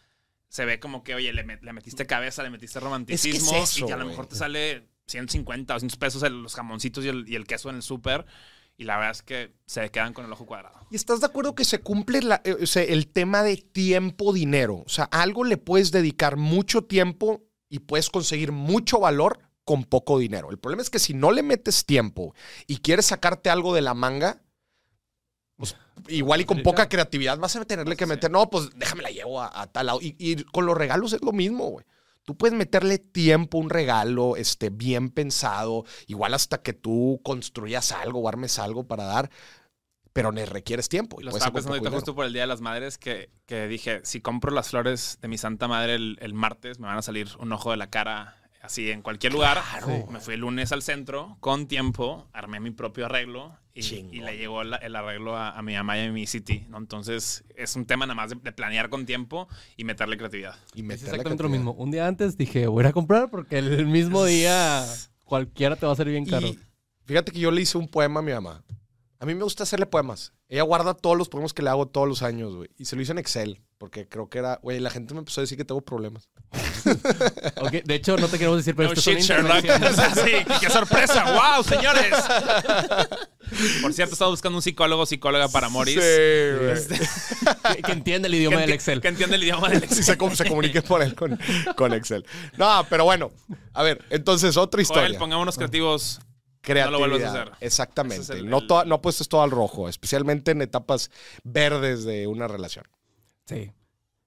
[0.49, 3.93] se ve como que, oye, le, met- le metiste cabeza, le metiste romanticismo, eso, y
[3.93, 7.35] a lo mejor te sale 150 o 200 pesos el- los jamoncitos y el, y
[7.37, 8.27] el queso en el súper,
[8.77, 10.87] y la verdad es que se quedan con el ojo cuadrado.
[10.91, 14.77] ¿Y estás de acuerdo que se cumple la- eh, o sea, el tema de tiempo-dinero?
[14.85, 20.19] O sea, algo le puedes dedicar mucho tiempo y puedes conseguir mucho valor con poco
[20.19, 20.51] dinero.
[20.51, 22.35] El problema es que si no le metes tiempo
[22.67, 24.43] y quieres sacarte algo de la manga,
[25.57, 25.77] pues
[26.09, 29.43] igual y con poca creatividad vas a tenerle que meter, no, pues déjame la llevo
[29.43, 30.01] a, a tal lado.
[30.01, 31.85] Y, y con los regalos es lo mismo, güey.
[32.29, 37.91] Tú puedes meterle tiempo a un regalo, este, bien pensado, igual hasta que tú construyas
[37.91, 39.31] algo o armes algo para dar,
[40.19, 41.21] pero le requieres tiempo.
[41.21, 44.01] y Lo estaba pensando ahorita justo por el Día de las Madres que, que dije,
[44.05, 47.29] si compro las flores de mi santa madre el, el martes, me van a salir
[47.39, 49.63] un ojo de la cara así en cualquier lugar.
[49.71, 50.07] Claro.
[50.11, 54.37] Me fui el lunes al centro con tiempo, armé mi propio arreglo y, y le
[54.37, 56.67] llegó la- el arreglo a, a mi mamá y a mi city.
[56.69, 56.79] ¿no?
[56.79, 60.57] Entonces es un tema nada más de, de planear con tiempo y meterle creatividad.
[60.75, 61.73] Y Es meterle exactamente lo creatividad.
[61.73, 61.73] mismo.
[61.85, 64.85] Un día antes dije, voy a comprar porque el mismo día
[65.25, 66.49] cualquiera te va a salir bien caro.
[66.49, 66.59] Y
[67.05, 68.65] fíjate que yo le hice un poema a mi mamá.
[69.21, 70.33] A mí me gusta hacerle poemas.
[70.49, 72.71] Ella guarda todos los poemas que le hago todos los años, güey.
[72.79, 75.41] Y se lo hice en Excel, porque creo que era, güey, la gente me empezó
[75.41, 76.29] a decir que tengo problemas.
[77.85, 79.61] De hecho, no te queremos decir, pero No esto shit, Sherlock.
[80.25, 81.33] sí, qué sorpresa.
[81.33, 82.15] ¡Wow, señores!
[83.83, 85.97] Por cierto, estaba buscando un psicólogo güey, para Moris.
[85.97, 86.71] güey.
[86.71, 86.99] Este,
[87.77, 89.01] que, que entiende el idioma que del Excel.
[89.01, 90.05] Que entiende el idioma del Sí, Excel.
[90.05, 91.39] se, se comunique por él con,
[91.77, 92.25] con Excel.
[92.57, 93.33] No, pero bueno.
[93.75, 95.09] A ver, entonces, otra historia.
[95.09, 96.21] Joel, pongámonos creativos.
[96.61, 96.87] Creatividad.
[96.87, 97.53] No lo vuelvas a hacer.
[97.61, 98.23] Exactamente.
[98.23, 101.11] Ese es el- no, el- no apuestes todo al rojo, especialmente en etapas
[101.45, 102.85] verdes de una relación.
[103.47, 103.73] Sí.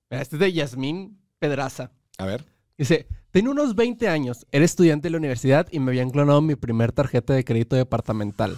[0.09, 1.91] Este es de Yasmín Pedraza.
[2.17, 2.45] A ver.
[2.77, 6.55] Dice, tengo unos 20 años, era estudiante de la universidad y me habían clonado mi
[6.55, 8.57] primer tarjeta de crédito departamental.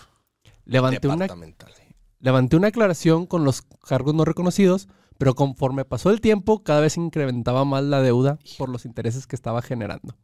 [0.66, 1.72] Levanté una, Departamental.
[2.20, 6.96] levanté una aclaración con los cargos no reconocidos, pero conforme pasó el tiempo, cada vez
[6.98, 10.16] incrementaba más la deuda por los intereses que estaba generando.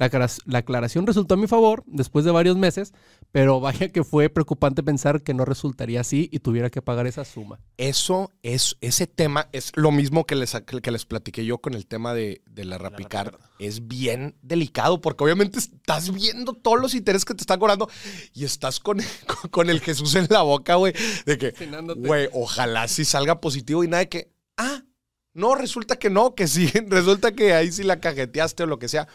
[0.00, 2.94] La, aclara- la aclaración resultó a mi favor después de varios meses,
[3.32, 7.26] pero vaya que fue preocupante pensar que no resultaría así y tuviera que pagar esa
[7.26, 7.60] suma.
[7.76, 11.86] Eso es, ese tema es lo mismo que les, que les platiqué yo con el
[11.86, 13.32] tema de, de la Rapicar.
[13.32, 13.50] Rapicard.
[13.58, 17.90] Es bien delicado porque obviamente estás viendo todos los intereses que te están cobrando
[18.32, 20.94] y estás con, con, con el Jesús en la boca, güey,
[21.26, 21.52] de que,
[22.08, 24.82] güey, ojalá sí salga positivo y nada de que, ah,
[25.34, 28.88] no, resulta que no, que sí, resulta que ahí sí la cajeteaste o lo que
[28.88, 29.06] sea.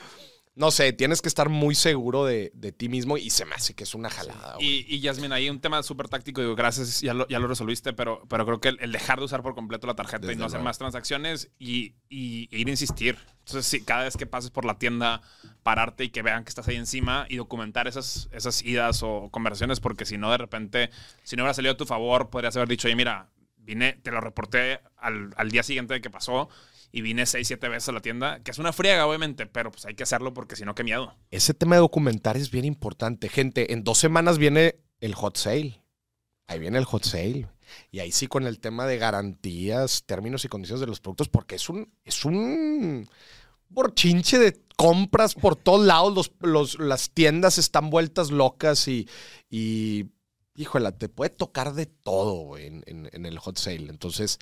[0.55, 3.73] No sé, tienes que estar muy seguro de, de ti mismo y se me hace
[3.73, 4.55] que es una jalada.
[4.59, 7.91] Y, y Yasmin, ahí un tema súper táctico, digo, gracias, ya lo, ya lo resolviste,
[7.91, 10.45] pero, pero creo que el, el dejar de usar por completo la tarjeta y no
[10.45, 13.17] hacer más transacciones y, y- e ir a insistir.
[13.39, 15.21] Entonces, sí, cada vez que pases por la tienda,
[15.61, 19.81] pararte y que vean que estás ahí encima y documentar esas, esas idas o conversaciones,
[19.81, 20.89] porque si no, de repente,
[21.23, 24.21] si no hubiera salido a tu favor, podrías haber dicho, oye, mira, vine, te lo
[24.21, 26.47] reporté al, al día siguiente de que pasó
[26.91, 29.85] y vine seis, siete veces a la tienda, que es una friega, obviamente, pero pues
[29.85, 31.13] hay que hacerlo porque si no, qué miedo.
[31.31, 33.29] Ese tema de documentar es bien importante.
[33.29, 35.81] Gente, en dos semanas viene el hot sale.
[36.47, 37.47] Ahí viene el hot sale.
[37.91, 41.55] Y ahí sí con el tema de garantías, términos y condiciones de los productos, porque
[41.55, 43.09] es un, es un
[43.69, 46.13] borchinche de compras por todos lados.
[46.15, 49.09] Los, los- las tiendas están vueltas locas y,
[49.49, 50.05] y
[50.55, 53.89] híjole, te puede tocar de todo en, en- en el hot sale.
[53.89, 54.37] Entonces,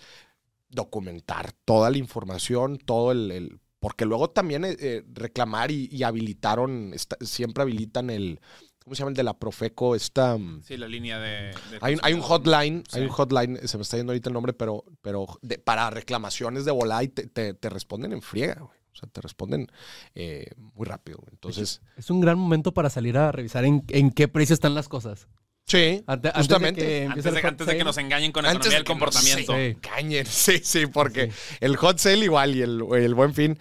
[0.74, 3.32] documentar toda la información, todo el...
[3.32, 8.40] el- porque luego también eh, eh, reclamar y, y habilitaron, esta- siempre habilitan el,
[8.82, 9.10] ¿cómo se llama?
[9.10, 10.38] El de la Profeco, esta...
[10.38, 11.30] mm, Sí, la línea de...
[11.70, 14.34] de hay, un- hay un hotline, hay un hotline, se me está yendo ahorita el
[14.36, 18.56] nombre, pero, pero de- para reclamaciones de volada y te, te- te responden en friega,
[18.62, 18.78] güey.
[18.94, 19.68] O sea, te responden
[20.16, 21.18] eh, muy rápido.
[21.18, 21.32] güey.
[21.34, 24.88] Entonces, Es un gran momento para salir a revisar en, en qué precio están las
[24.88, 25.28] cosas.
[25.66, 26.82] Sí, Ante- antes de justamente.
[26.82, 29.00] que Antes de, antes de que nos engañen con Antes economía de del que nos
[29.00, 29.54] comportamiento.
[29.56, 30.24] Sí.
[30.30, 33.58] Sí, sí, porque el hot sale igual y el, el buen fin.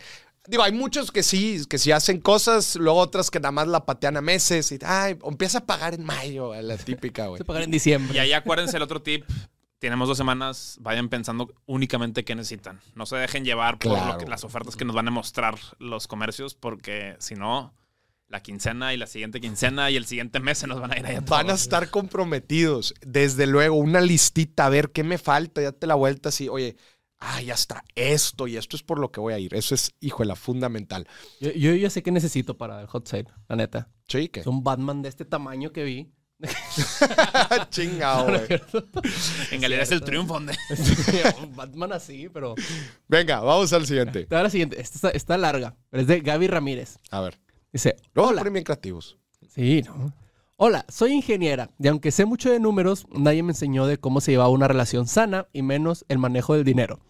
[0.49, 3.85] Digo, hay muchos que sí, que sí hacen cosas, luego otras que nada más la
[3.87, 7.39] patean a meses y ay, empieza a pagar en mayo, la típica, güey.
[7.39, 8.17] Se pagar en diciembre.
[8.17, 9.25] Y ahí acuérdense el otro tip.
[9.79, 12.81] Tenemos dos semanas, vayan pensando únicamente qué necesitan.
[12.95, 14.13] No se dejen llevar por Claro.
[14.13, 17.73] lo que- las ofertas que nos van a mostrar los comercios, porque si no,
[18.33, 21.07] la quincena y la siguiente quincena y el siguiente mes se nos van a ir
[21.07, 22.95] ahí a Van a estar comprometidos.
[23.07, 26.77] Desde luego, una listita, a ver qué me falta, date la vuelta así, oye,
[27.21, 29.55] ah, ya está, esto y esto es por lo que voy a ir.
[29.55, 31.07] Eso es, híjole, fundamental.
[31.41, 33.89] Yo, yo ya sé qué necesito para el hot sale, la neta.
[34.09, 36.13] Sí, que Es un Batman de este tamaño que vi.
[37.71, 38.61] chingado, güey.
[39.53, 40.35] En realidad es el triunfo.
[40.35, 40.57] donde-
[41.43, 42.55] un Batman así, pero...
[43.09, 44.25] Venga, vamos al siguiente.
[44.25, 44.81] Te voy a la siguiente.
[44.81, 46.99] Esta está, está larga, pero es de Gaby Ramírez.
[47.11, 47.39] A ver.
[47.73, 48.43] Dice, hola.
[48.43, 49.19] creativos.
[49.49, 50.13] Sí, ¿no?
[50.57, 54.31] Hola, soy ingeniera y aunque sé mucho de números, nadie me enseñó de cómo se
[54.31, 57.01] llevaba una relación sana y menos el manejo del dinero.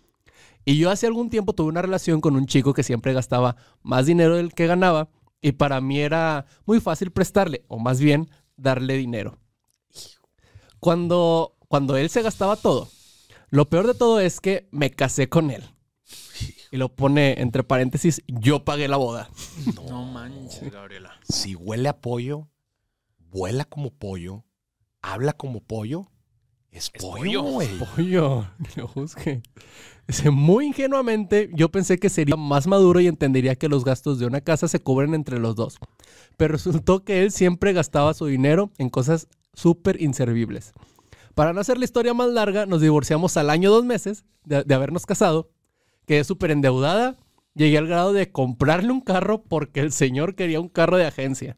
[0.64, 4.07] Y yo hace algún tiempo tuve una relación con un chico que siempre gastaba más
[4.07, 5.09] dinero del que ganaba
[5.40, 9.38] y para mí era muy fácil prestarle, o más bien darle dinero.
[10.79, 12.88] Cuando, cuando él se gastaba todo,
[13.51, 15.64] lo peor de todo es que me casé con él.
[16.73, 19.29] Y lo pone entre paréntesis, yo pagué la boda.
[19.75, 21.13] No manches, Gabriela.
[21.23, 22.49] Si huele a pollo,
[23.31, 24.45] vuela como pollo,
[25.03, 26.07] habla como pollo,
[26.71, 27.43] es, Es pollo, pollo.
[27.43, 27.69] güey.
[27.79, 29.43] Pollo, ni lo juzgue.
[30.33, 34.41] Muy ingenuamente, yo pensé que sería más maduro y entendería que los gastos de una
[34.41, 35.77] casa se cubren entre los dos.
[36.39, 40.73] Pero resultó que él siempre gastaba su dinero en cosas súper inservibles.
[41.35, 44.75] Para no hacer la historia más larga, nos divorciamos al año dos meses de, de
[44.75, 45.51] habernos casado.
[46.07, 47.17] Quedé súper endeudada.
[47.55, 51.57] Llegué al grado de comprarle un carro porque el señor quería un carro de agencia.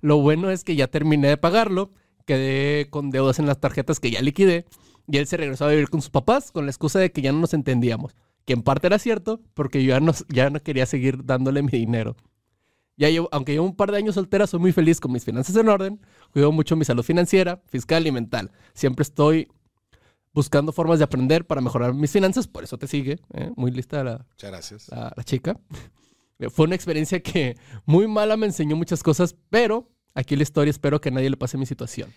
[0.00, 1.92] Lo bueno es que ya terminé de pagarlo,
[2.26, 4.66] quedé con deudas en las tarjetas que ya liquidé
[5.06, 7.32] y él se regresó a vivir con sus papás con la excusa de que ya
[7.32, 8.16] no nos entendíamos.
[8.44, 11.70] Que en parte era cierto porque yo ya no, ya no quería seguir dándole mi
[11.70, 12.16] dinero.
[12.96, 15.68] Ya aunque llevo un par de años soltera, soy muy feliz con mis finanzas en
[15.68, 16.00] orden,
[16.32, 18.50] cuido mucho mi salud financiera, fiscal y mental.
[18.74, 19.48] Siempre estoy
[20.32, 23.50] buscando formas de aprender para mejorar mis finanzas, por eso te sigue, ¿eh?
[23.56, 24.88] muy lista la, Muchas gracias.
[24.88, 25.58] la, la chica.
[26.50, 31.00] Fue una experiencia que muy mala me enseñó muchas cosas, pero aquí la historia espero
[31.00, 32.12] que a nadie le pase mi situación.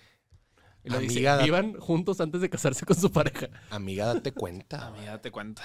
[0.84, 3.50] Y lo Amiga, vivan juntos antes de casarse con su pareja.
[3.70, 4.88] Amiga, date cuenta.
[4.88, 5.64] Amiga, date cuenta.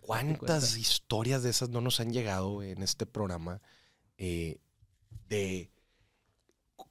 [0.00, 3.60] ¿Cuántas historias de esas no nos han llegado en este programa?
[4.20, 4.60] eh,
[5.28, 5.72] de,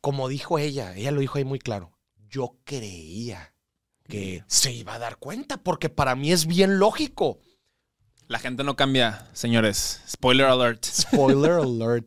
[0.02, 1.96] como dijo ella, ella lo dijo ahí muy claro,
[2.28, 3.54] yo creía
[4.10, 7.40] que se iba a dar cuenta, porque para mí es bien lógico.
[8.28, 10.02] La gente no cambia, señores.
[10.10, 10.84] Spoiler alert.
[10.86, 12.06] Spoiler alert.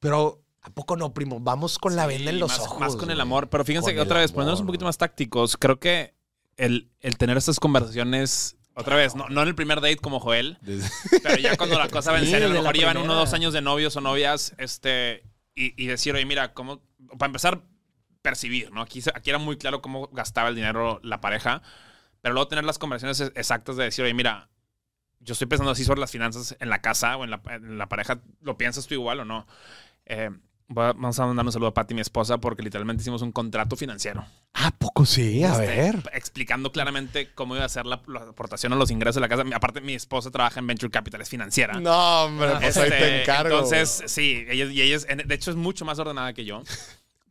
[0.00, 1.40] Pero, ¿a poco no, primo?
[1.40, 2.80] Vamos con la Sí, venda en los más, ojos.
[2.80, 3.48] Más con el amor.
[3.48, 6.14] Pero fíjense Con que otra vez, poniéndonos un amor, poquito más tácticos, creo que
[6.56, 10.58] el, el tener estas conversaciones, otra vez, no, no en el primer date como Joel,
[10.62, 10.90] Desde-
[11.22, 13.32] pero ya cuando la cosa va en serio, a lo mejor llevan uno o dos
[13.32, 16.82] años de novios o novias, este, y, y decir, oye, mira, cómo,
[17.18, 17.62] para empezar,
[18.22, 18.82] percibir, ¿no?
[18.82, 21.62] Aquí, era muy claro cómo gastaba el dinero la pareja,
[22.20, 24.48] pero luego tener las conversaciones ex- exactas de decir, oye, mira,
[25.20, 27.88] yo estoy pensando así sobre las finanzas en la casa o en la, en la
[27.88, 29.46] pareja, ¿lo piensas tú igual o no?
[30.06, 30.30] Eh,
[30.76, 33.74] Va- Vamos a mandar un saludo a Pati, mi esposa, porque literalmente hicimos un contrato
[33.74, 34.24] financiero.
[34.54, 35.42] ¿A poco sí?
[35.42, 36.10] A Este, ver.
[36.12, 39.42] Explicando claramente cómo iba a ser la, la aportación a los ingresos de la casa.
[39.52, 41.80] Aparte, mi esposa trabaja en Venture Capital, es financiera.
[41.80, 43.48] No, hombre, pues ahí Este, te encargo.
[43.56, 46.62] Entonces, sí, ella, y ella es, de hecho es mucho más ordenada que yo.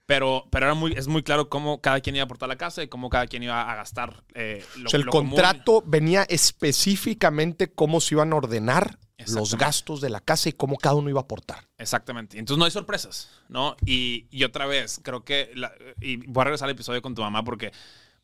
[0.09, 2.81] Pero, pero era muy, es muy claro cómo cada quien iba a aportar la casa
[2.81, 5.29] y cómo cada quien iba a gastar eh, lo, O sea, el lo común.
[5.33, 10.77] contrato venía específicamente cómo se iban a ordenar los gastos de la casa y cómo
[10.77, 11.67] cada uno iba a aportar.
[11.77, 12.39] Exactamente.
[12.39, 13.75] Entonces no hay sorpresas, ¿no?
[13.85, 17.21] Y, y otra vez, creo que, la- y voy a regresar al episodio con tu
[17.21, 17.71] mamá porque,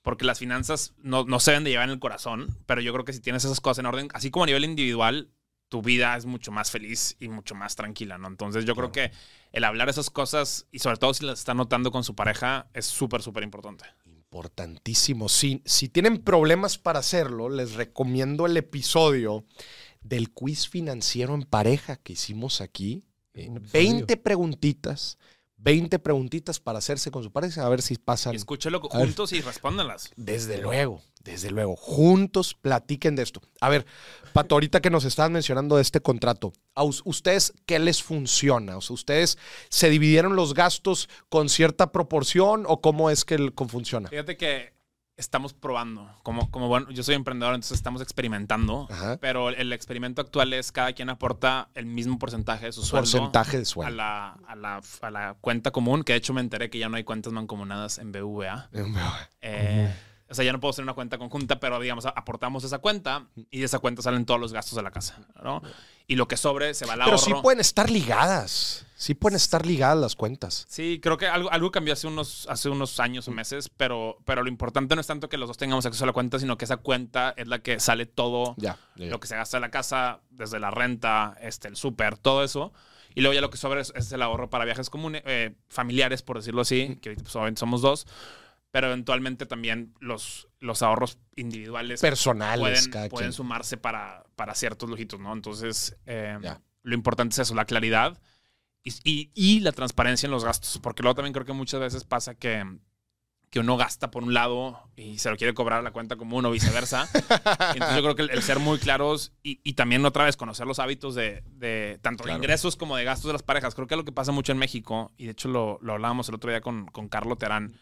[0.02, 3.06] porque las finanzas no, no se deben de llevar en el corazón, pero yo creo
[3.06, 5.30] que si tienes esas cosas en orden, así como a nivel individual,
[5.70, 8.28] tu vida es mucho más feliz y mucho más tranquila, ¿no?
[8.28, 9.12] Entonces yo creo que
[9.52, 12.86] el hablar esas cosas, y sobre todo si las está notando con su pareja, es
[12.86, 13.86] súper, súper importante.
[14.06, 15.30] Importantísimo.
[15.30, 19.46] Si, si tienen problemas para hacerlo, les recomiendo el episodio
[20.02, 23.04] del quiz financiero en pareja que hicimos aquí.
[23.34, 23.84] Eh, Un episodio.
[23.92, 25.18] 20 preguntitas.
[25.58, 28.34] 20 preguntitas para hacerse con su pareja, a ver si pasan.
[28.34, 30.12] Y escúchelo juntos y respóndanlas.
[30.16, 31.76] Desde luego, desde luego.
[31.76, 33.42] Juntos platiquen de esto.
[33.60, 33.86] A ver,
[34.32, 38.78] Pato, ahorita que nos estaban mencionando de este contrato, ¿a us- ustedes qué les funciona?
[38.78, 39.38] O sea, ¿ustedes
[39.70, 44.08] se dividieron los gastos con cierta proporción o cómo es que el, cómo funciona?
[44.08, 44.74] Fíjate que
[45.18, 46.10] estamos probando.
[46.24, 48.86] Como, como bueno, yo soy emprendedor, entonces estamos experimentando.
[48.92, 49.18] Ajá.
[49.22, 53.56] Pero el experimento actual es cada quien aporta el mismo porcentaje de su sueldo Porcentaje
[53.58, 53.96] de a sueldo.
[53.96, 56.98] la, a, la, a la cuenta común, que de hecho me enteré que ya no
[56.98, 58.70] hay cuentas mancomunadas en BVA.
[59.42, 59.96] Eh,
[60.28, 63.60] O sea, ya no puedo hacer una cuenta conjunta, pero digamos, aportamos esa cuenta y
[63.60, 65.62] de esa cuenta salen todos los gastos de la casa, ¿no?
[66.08, 67.18] Y lo que sobre se va al Pero ahorro.
[67.24, 68.86] sí pueden estar ligadas.
[68.96, 70.66] Sí pueden estar ligadas las cuentas.
[70.70, 74.42] Sí, creo que algo, algo cambió hace unos, hace unos años o meses, pero, pero
[74.42, 76.66] lo importante no es tanto que los dos tengamos acceso a la cuenta, sino que
[76.66, 78.78] esa cuenta es la que sale todo Ya.
[78.96, 79.12] ya, ya.
[79.12, 82.72] lo que se gasta en la casa, desde la renta, este, el súper, todo eso.
[83.14, 86.22] Y luego ya lo que sobra es, es el ahorro para viajes comunes, eh, familiares,
[86.22, 88.08] por decirlo así, que pues, obviamente somos dos.
[88.76, 95.18] Pero eventualmente también los, los ahorros individuales Personales, pueden, pueden sumarse para, para ciertos lujitos,
[95.18, 95.32] ¿no?
[95.32, 96.60] Entonces, eh, Ya.
[96.84, 98.20] lo importante es eso, la claridad
[98.84, 100.78] y, y- y la transparencia en los gastos.
[100.84, 102.66] Porque luego también creo que muchas veces pasa que,
[103.50, 106.44] que uno gasta por un lado y se lo quiere cobrar a la cuenta común
[106.46, 107.08] o viceversa.
[107.74, 110.68] Entonces yo creo que el, el ser muy claros y, y también otra vez conocer
[110.68, 112.38] los hábitos de, de tanto Claro.
[112.38, 113.74] de ingresos como de gastos de las parejas.
[113.74, 116.28] Creo que es lo que pasa mucho en México, y de hecho lo, lo hablábamos
[116.28, 117.74] el otro día con, con Carlo Terán,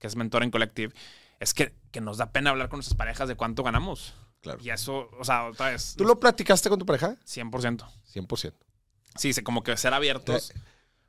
[0.00, 0.92] que es mentor en Collective,
[1.38, 4.14] es que, que nos da pena hablar con nuestras parejas de cuánto ganamos.
[4.40, 4.58] Claro.
[4.62, 7.16] Y eso, o sea, otra vez, ¿Tú lo platicaste con tu pareja?
[7.26, 7.86] 100%.
[8.14, 8.54] 100%.
[9.16, 10.52] Sí, sí, como que ser abiertos.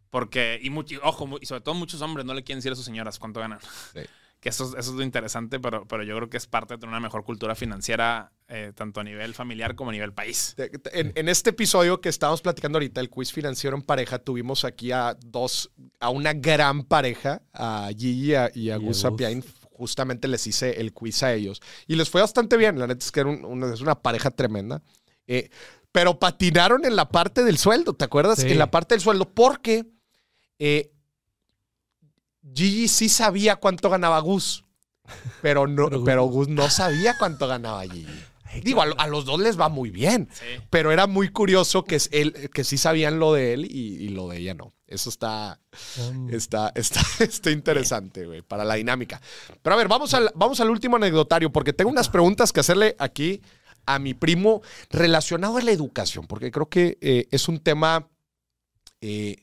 [0.10, 2.76] Porque, y, mucho, y ojo, y sobre todo muchos hombres no le quieren decir a
[2.76, 3.60] sus señoras cuánto ganan.
[3.94, 4.02] Sí.
[4.42, 6.80] Que eso, es- eso es lo interesante, pero, pero yo creo que es parte de
[6.80, 10.56] tener una mejor cultura financiera, eh, tanto a nivel familiar como a nivel país.
[10.92, 14.92] En, en este episodio que estábamos platicando ahorita, el quiz financiero en pareja, tuvimos aquí
[14.92, 18.98] a dos, a una gran pareja, a Gigi y a, y a Gus Gus.
[19.02, 19.44] Sapiain.
[19.74, 21.62] Justamente les hice el quiz a ellos.
[21.88, 22.78] Y les fue bastante bien.
[22.78, 24.82] La neta es que era un- una, es una pareja tremenda.
[25.28, 25.50] Eh,
[25.92, 28.40] pero patinaron en la parte del sueldo, ¿te acuerdas?
[28.40, 28.50] Sí.
[28.52, 29.86] En la parte del sueldo, porque
[30.60, 30.92] eh,
[32.56, 34.64] Gigi sí sabía cuánto ganaba Gus.
[35.42, 38.08] Pero, no, Pero Gus- pero Gus no sabía cuánto ganaba Gigi.
[38.64, 40.28] Digo, a, lo- a los dos les va muy bien.
[40.34, 40.46] Sí.
[40.70, 44.10] Pero era muy curioso que, es él, que sí sabían lo de él y, y
[44.10, 44.74] lo de ella no.
[44.88, 45.60] Eso está,
[46.00, 49.22] Um, está, está, está interesante, güey, para la dinámica.
[49.62, 52.96] Pero a ver, vamos al, vamos al último anecdotario, porque tengo unas preguntas que hacerle
[53.00, 53.42] aquí
[53.86, 58.10] a mi primo relacionado a la educación, porque creo que eh, es un tema...
[59.00, 59.38] eh,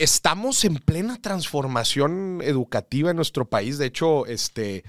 [0.00, 3.78] estamos en plena transformación educativa en nuestro país.
[3.78, 4.82] De hecho, este,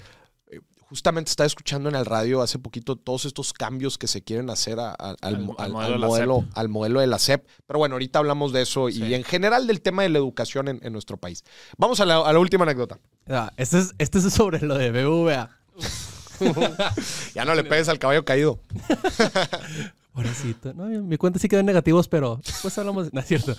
[0.88, 4.78] justamente estaba escuchando en el radio hace poquito todos estos cambios que se quieren hacer
[4.78, 7.06] a- a- al, Al- mo- al al- al modelo de la modelo, al modelo de
[7.06, 7.46] la SEP.
[7.66, 9.02] Pero bueno, ahorita hablamos de eso Sí.
[9.04, 11.44] y en general del tema de la educación en, en nuestro país.
[11.78, 12.98] Vamos a la, a la última anécdota.
[13.28, 15.50] ah, este, es, este es sobre lo de BBVA.
[17.34, 18.58] Ya no le pegues al caballo caído.
[20.12, 20.74] Pobrecito.
[20.74, 23.12] No, mi cuenta sí quedó en negativos, pero pues hablamos.
[23.12, 23.54] No es cierto.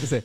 [0.00, 0.24] Dice,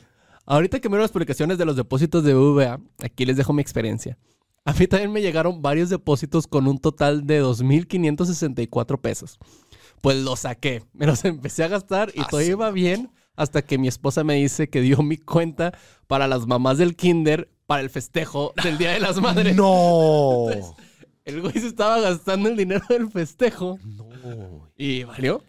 [0.54, 4.18] ahorita que miro las publicaciones de los depósitos de BBVA, aquí les dejo mi experiencia.
[4.64, 9.38] A mí también me llegaron varios depósitos con un total de 2.564 pesos.
[10.00, 13.78] Pues los saqué, me los empecé a gastar y Ah, todo iba bien hasta que
[13.78, 15.72] mi esposa me dice que dio mi cuenta
[16.06, 19.54] para las mamás del kinder para el festejo del Día de las Madres.
[19.56, 20.46] No.
[21.24, 24.68] El güey se estaba gastando el dinero del festejo No.
[24.76, 25.42] y valió.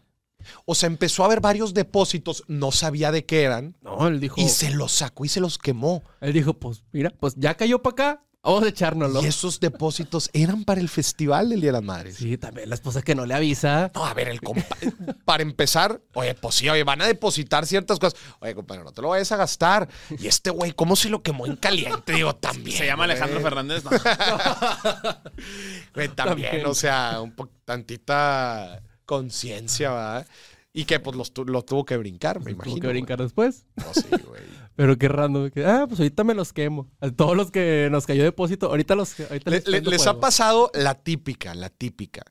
[0.66, 4.36] O sea, empezó a haber varios depósitos, no sabía de qué eran, No, él dijo...
[4.40, 6.04] y se los sacó y se los quemó.
[6.22, 9.22] Él dijo, pues mira, pues ya cayó para acá, Vamos a echárnoslo.
[9.22, 12.16] Y esos depósitos eran para el festival del Día de las Madres.
[12.16, 13.92] Sí, también la esposa que no le avisa.
[13.94, 14.78] No, a ver, el compa,
[15.26, 18.18] para empezar, oye, pues sí, oye, van a depositar ciertas cosas.
[18.40, 19.90] Oye, compadre, no te lo vayas a gastar.
[20.18, 22.14] Y este güey, ¿cómo se lo quemó en caliente?
[22.14, 22.78] Digo, también.
[22.78, 23.18] Se llama güey.
[23.18, 23.84] Alejandro Fernández.
[23.84, 23.92] No.
[25.94, 26.66] Güey, también, También.
[26.66, 30.28] o sea, un po- tantita conciencia, ¿verdad?
[30.72, 32.76] Y que pues los tu- lo tuvo que brincar, me imagino.
[32.76, 33.66] Tuvo que brincar después.
[33.76, 34.42] No, sí, güey.
[34.76, 35.50] Pero qué random.
[35.50, 36.88] que, ah, pues ahorita me los quemo.
[37.02, 39.20] A todos los que nos cayó depósito, ahorita los.
[39.20, 42.22] Ahorita Le- les, le- ha pasado la típica, la típica.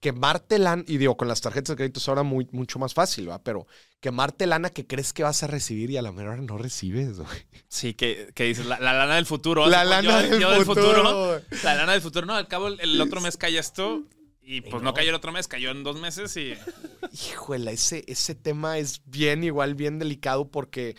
[0.00, 3.28] Quemarte lana, y digo, con las tarjetas de crédito es ahora muy, mucho más fácil,
[3.28, 3.42] ¿va?
[3.42, 3.66] Pero
[3.98, 7.18] quemarte lana que crees que vas a recibir y a la mera hora no recibes,
[7.18, 7.46] güey.
[7.66, 9.66] Sí, que, que dices, la, la lana del futuro.
[9.66, 11.40] La lana yo- del yo futuro.
[11.64, 12.26] La lana del futuro.
[12.26, 14.04] No, al cabo el, el otro mes cae esto.
[14.50, 14.88] Y pues no.
[14.90, 14.94] no.
[14.94, 16.54] cayó el otro mes, cayó en dos meses y.
[17.30, 20.96] Híjole, ese, ese tema es bien, igual, bien delicado porque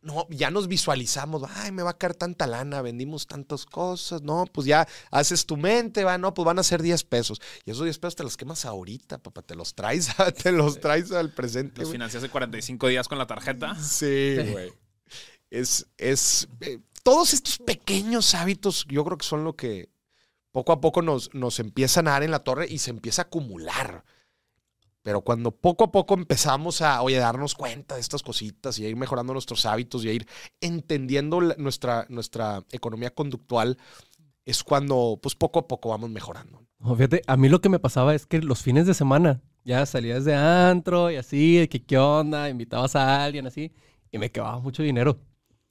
[0.00, 4.46] no, ya nos visualizamos, ay, me va a caer tanta lana, vendimos tantas cosas, no,
[4.50, 7.42] pues ya haces tu mente, va, no, pues van a ser 10 pesos.
[7.66, 10.08] Y esos 10 pesos te los quemas ahorita, papá, te los traes,
[10.42, 11.82] te los traes al presente.
[11.82, 13.74] Los hace 45 días con la tarjeta.
[13.74, 14.72] Sí, güey.
[15.50, 19.93] Es, es, eh, todos estos pequeños hábitos, yo creo que son lo que
[20.54, 23.24] poco a poco nos, nos empiezan a dar en la torre y se empieza a
[23.24, 24.04] acumular.
[25.02, 28.88] Pero cuando poco a poco empezamos a, oye, darnos cuenta de estas cositas y a
[28.88, 30.28] ir mejorando nuestros hábitos y a ir
[30.60, 33.78] entendiendo la- nuestra, nuestra economía conductual,
[34.44, 36.62] es cuando, pues poco a poco vamos mejorando.
[36.80, 40.24] Fíjate, a mí lo que me pasaba es que los fines de semana ya salías
[40.24, 43.72] de antro y así, de que qué onda, invitabas a alguien así,
[44.12, 45.18] y me quedaba mucho dinero.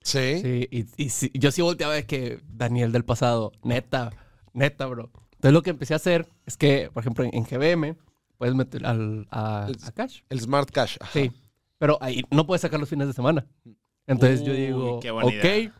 [0.02, 0.42] Sí.
[0.42, 4.12] Sí, y, y sí, yo sí volteaba de que Daniel del pasado, neta,
[4.54, 5.12] neta, bro.
[5.34, 7.98] Entonces lo que empecé a hacer es que, por ejemplo, en, en GBM
[8.38, 10.22] puedes meter al, a, El- a cash.
[10.30, 10.98] El Smart Cash.
[11.00, 11.12] ajá.
[11.14, 11.32] Sí,
[11.78, 13.46] pero ahí no puedes sacar los fines de semana.
[14.08, 15.74] Entonces yo digo, ok, idea.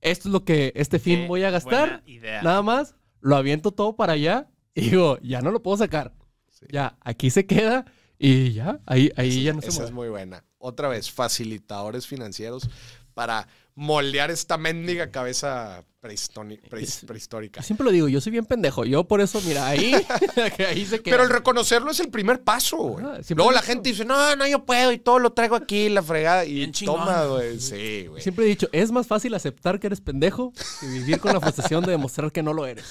[0.00, 1.88] esto es lo que este fin Qué voy a gastar.
[1.88, 2.42] buena idea.
[2.42, 6.12] Nada más, lo aviento todo para allá y digo, ya no lo puedo sacar.
[6.50, 6.66] Sí.
[6.70, 7.84] Ya, aquí se queda
[8.18, 9.88] y ya, ahí, ahí Esa- ya no se Esa mueve.
[9.90, 10.44] es muy buena.
[10.58, 12.68] Otra vez, facilitadores financieros
[13.12, 17.60] para moldear esta mendiga cabeza prehistórica.
[17.60, 18.84] Yo siempre lo digo, yo soy bien pendejo.
[18.84, 19.92] Yo por eso, mira, ahí,
[20.34, 21.16] se queda.
[21.16, 23.04] Pero el reconocerlo es el primer paso, güey.
[23.04, 25.88] Ajá, siempre Luego la gente dice, no, no, yo puedo y todo lo traigo aquí,
[25.88, 26.44] la fregada.
[26.44, 27.58] Y toma, güey.
[27.60, 28.22] Sí, güey.
[28.22, 31.84] Siempre he dicho, es más fácil aceptar que eres pendejo que vivir con la frustración
[31.84, 32.84] de demostrar que no lo eres.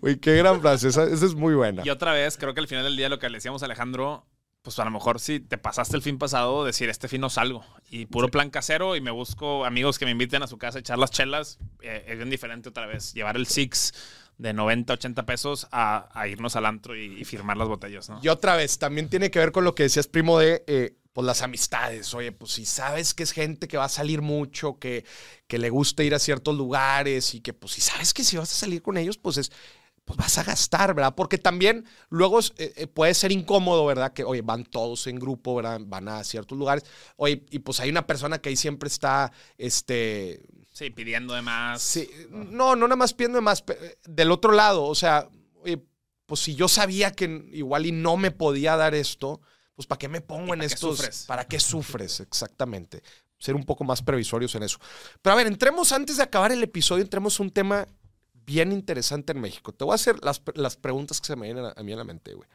[0.00, 0.88] Güey, qué gran frase.
[0.88, 1.82] Esa, esa es muy buena.
[1.84, 4.26] Y otra vez, creo que al final del día lo que le decíamos a Alejandro,
[4.64, 7.62] pues a lo mejor si te pasaste el fin pasado, decir, este fin no salgo.
[7.90, 10.80] Y puro plan casero y me busco amigos que me inviten a su casa a
[10.80, 11.58] echar las chelas.
[11.82, 13.12] eh, es bien diferente otra vez.
[13.12, 13.92] Llevar el Six
[14.38, 18.18] de 90, 80 pesos a, a irnos al antro y, y firmar las botellas, ¿no?
[18.22, 21.26] Y otra vez, también tiene que ver con lo que decías, primo, de eh, pues
[21.26, 22.14] las amistades.
[22.14, 25.04] Oye, pues si sabes que es gente que va a salir mucho, que,
[25.46, 28.50] que le gusta ir a ciertos lugares y que pues si sabes que si vas
[28.50, 29.52] a salir con ellos, pues es
[30.04, 31.14] pues vas a gastar, ¿verdad?
[31.14, 34.12] Porque también luego eh, eh, puede ser incómodo, ¿verdad?
[34.12, 35.80] Que, oye, van todos en grupo, ¿verdad?
[35.84, 36.84] Van a ciertos lugares.
[37.16, 40.42] Oye, y pues hay una persona que ahí siempre está, este,
[40.72, 41.80] Sí, pidiendo de más.
[41.80, 43.64] Sí, no, no nada más pidiendo de más.
[44.06, 45.28] Del otro lado, o sea,
[45.62, 45.80] oye,
[46.26, 49.40] pues si yo sabía que igual y no me podía dar esto,
[49.76, 50.96] pues ¿para qué me pongo ¿Y en para qué estos?
[50.96, 51.24] sufres?
[51.26, 52.20] ¿Para qué sufres?
[52.20, 53.02] Exactamente.
[53.38, 54.78] Ser un poco más previsorios en eso.
[55.22, 57.86] Pero a ver, entremos antes de acabar el episodio, entremos a un tema
[58.46, 59.72] bien interesante en México.
[59.72, 61.96] Te voy a hacer las, las preguntas que se me vienen a, a mí a
[61.96, 62.48] la mente, güey.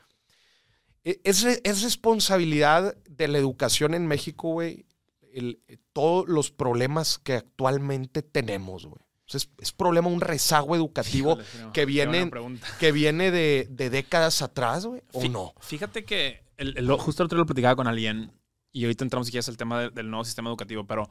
[1.03, 4.85] E- ¿Es, es responsabilidad de la educación en México, güey,
[5.33, 5.61] el-
[5.93, 9.01] todos los problemas que actualmente tenemos, güey?
[9.31, 12.31] Es, es problema, un rezago educativo Híjole, no, que viene,
[12.79, 15.53] que viene de, de décadas atrás, güey, ¿o Fí- no?
[15.59, 18.31] Fíjate que el, el- justo el otro día lo platicaba con alguien
[18.71, 21.07] y ahorita entramos si quieres al tema del nuevo sistema educativo, pero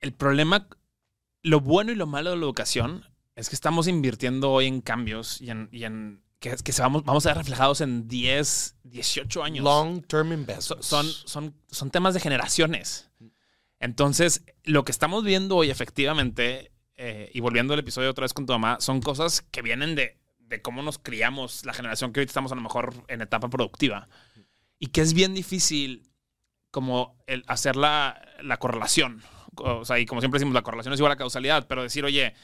[0.00, 0.68] el problema,
[1.42, 3.04] lo bueno y lo malo de la educación
[3.40, 7.04] es que estamos invirtiendo hoy en cambios y en, y en que, que se vamos,
[7.04, 9.64] vamos a ver reflejados en 10, 18 años.
[9.64, 10.86] Long term investments.
[10.86, 13.10] son, son, son temas de generaciones.
[13.78, 18.44] Entonces, lo que estamos viendo hoy efectivamente, eh, y volviendo al episodio otra vez con
[18.44, 22.30] tu mamá, son cosas que vienen de, de cómo nos criamos, la generación que ahorita
[22.30, 24.08] estamos a lo mejor en etapa productiva.
[24.78, 26.10] Y que es bien difícil
[26.70, 29.22] como el hacer la, la correlación.
[29.56, 32.34] O sea, y como siempre decimos, la correlación es igual a causalidad, pero decir, oye,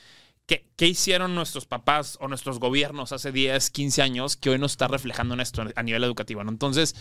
[0.47, 4.88] ¿qué, hicieron nuestros papás o nuestros gobiernos hace 10, 15 años que hoy nos está
[4.88, 6.40] reflejando en esto a nivel educativo?
[6.42, 6.94] Entonces,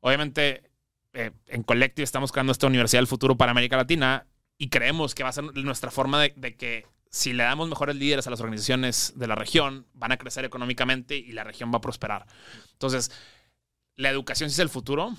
[0.00, 0.70] obviamente,
[1.12, 4.26] eh, en Collective estamos creando esta Universidad del Futuro para América Latina
[4.58, 7.96] y creemos que va a ser nuestra forma de, de que si le damos mejores
[7.96, 11.78] líderes a las organizaciones de la región, van a crecer económicamente y la región va
[11.78, 12.26] a prosperar.
[12.72, 13.10] Entonces,
[13.96, 15.14] la educación sí es el futuro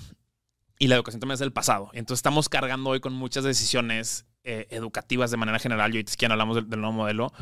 [0.78, 1.90] y la educación también es el pasado.
[1.92, 6.16] Entonces, estamos cargando hoy con muchas decisiones eh, educativas de manera general, y ahorita es
[6.16, 7.32] que ya hablamos del, del nuevo modelo,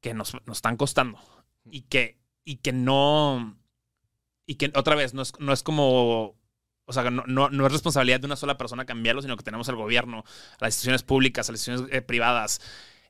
[0.00, 1.18] que nos, nos están costando
[1.70, 3.56] y que, y que no,
[4.46, 6.36] y que otra vez, no es, no es como,
[6.84, 9.68] o sea, no, no, no es responsabilidad de una sola persona cambiarlo, sino que tenemos
[9.68, 10.24] al gobierno,
[10.58, 12.60] a las instituciones públicas, a las instituciones eh, privadas,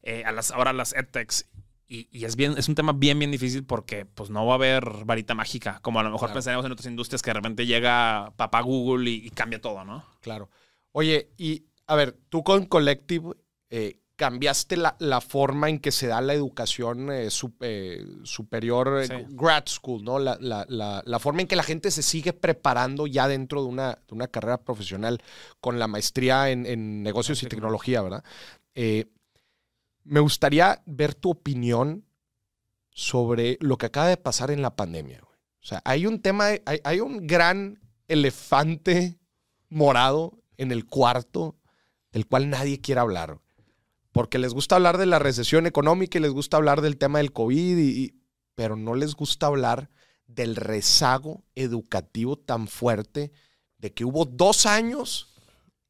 [0.02, 1.48] eh, a las, ahora a las edtechs.
[1.88, 4.56] Y, y es, bien, es un tema bien, bien difícil porque pues no va a
[4.56, 6.34] haber varita mágica, como a lo mejor Claro.
[6.34, 10.04] pensaremos en otras industrias que de repente llega papá Google y, y cambia todo, ¿no?
[10.20, 10.48] Claro.
[10.92, 13.34] Oye, y a ver, tú con Collective
[13.70, 17.28] eh, cambiaste la, la forma en que se da la educación eh,
[17.60, 19.14] eh, superior, eh, Sí.
[19.30, 20.18] grad school, ¿no?
[20.18, 23.68] La, la- la- la forma en que la gente se sigue preparando ya dentro de
[23.68, 25.20] una, de una carrera profesional
[25.60, 28.24] con la maestría en, en negocios y tecnología, ¿verdad?
[30.04, 32.04] Me gustaría ver tu opinión
[32.90, 35.20] sobre lo que acaba de pasar en la pandemia.
[35.20, 35.38] güey.
[35.62, 39.18] O sea, hay un tema, hay, hay un gran elefante
[39.68, 41.56] morado en el cuarto
[42.12, 43.40] del cual nadie quiere hablar.
[44.12, 47.32] Porque les gusta hablar de la recesión económica y les gusta hablar del tema del
[47.32, 48.14] COVID, y- y-
[48.54, 49.88] pero no les gusta hablar
[50.26, 53.32] del rezago educativo tan fuerte
[53.78, 55.28] de que hubo dos años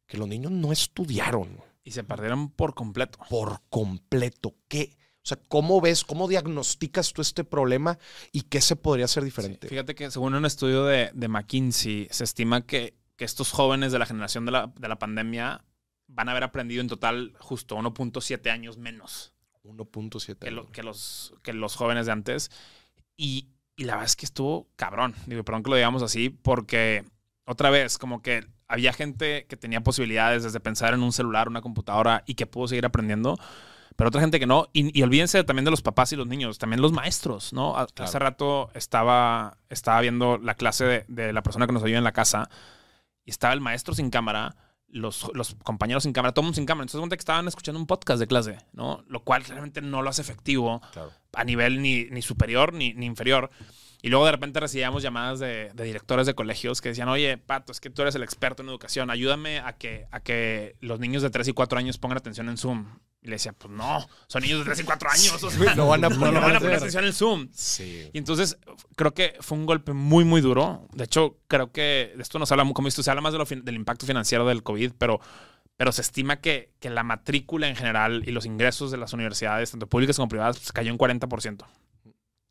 [0.07, 3.19] que los niños no estudiaron Y se perdieron por completo.
[3.29, 4.55] por completo.
[4.69, 4.97] ¿Qué?
[5.25, 7.99] O sea, ¿cómo ves, cómo diagnosticas tú este problema
[8.33, 9.69] y qué se podría hacer diferente?
[9.69, 13.99] Fíjate que según un estudio de, de McKinsey, se estima que, que estos jóvenes de
[14.01, 15.65] la generación de la, de la pandemia
[16.15, 19.33] van a haber aprendido en total justo 1.7 años menos
[19.65, 20.37] 1.7.
[20.39, 22.51] que, lo- que los, que los jóvenes de antes.
[23.17, 25.15] Y, y la verdad es que estuvo cabrón.
[25.27, 27.05] Digo, perdón que lo digamos así, porque
[27.45, 31.61] otra vez, como que había gente que tenía posibilidades desde pensar en un celular, una
[31.63, 33.39] computadora y que pudo seguir aprendiendo.
[33.97, 34.69] Pero otra gente que no.
[34.73, 37.73] Y, y olvídense también de los papás y los niños, también los maestros, ¿no?
[37.75, 37.89] Claro.
[38.09, 42.05] Hace rato estaba, estaba viendo la clase de, de la persona que nos ayuda en
[42.05, 42.49] la casa
[43.25, 44.57] y estaba el maestro sin cámara,
[44.93, 46.85] los, los compañeros sin cámara, todo el mundo sin cámara.
[46.85, 49.05] Entonces, cuenta que estaban escuchando un podcast de clase, ¿no?
[49.09, 51.11] Lo cual realmente no lo hace efectivo Claro.
[51.35, 53.51] a nivel ni, ni superior ni, ni inferior.
[54.05, 57.71] Y luego de repente recibíamos llamadas de, de directores de colegios que decían, oye, Pato,
[57.73, 61.23] es que tú eres el experto en educación, ayúdame a que, a que los niños
[61.23, 62.87] de 3 y 4 años pongan atención en Zoom.
[63.25, 65.43] Y le decía, pues no, son niños de 3 y 4 años.
[65.43, 67.49] o sea, No van a poner no van a poner atención en Zoom.
[67.53, 68.11] Sí.
[68.13, 68.59] Y entonces
[68.97, 70.89] creo que fue un golpe muy, muy duro.
[70.93, 73.47] De hecho, creo que de esto nos habla, como esto se habla más de lo
[73.47, 75.21] fin- del impacto financiero del COVID, pero,
[75.77, 79.71] pero se estima que, que la matrícula en general y los ingresos de las universidades,
[79.71, 81.65] tanto públicas como privadas, pues, cayó en 40%.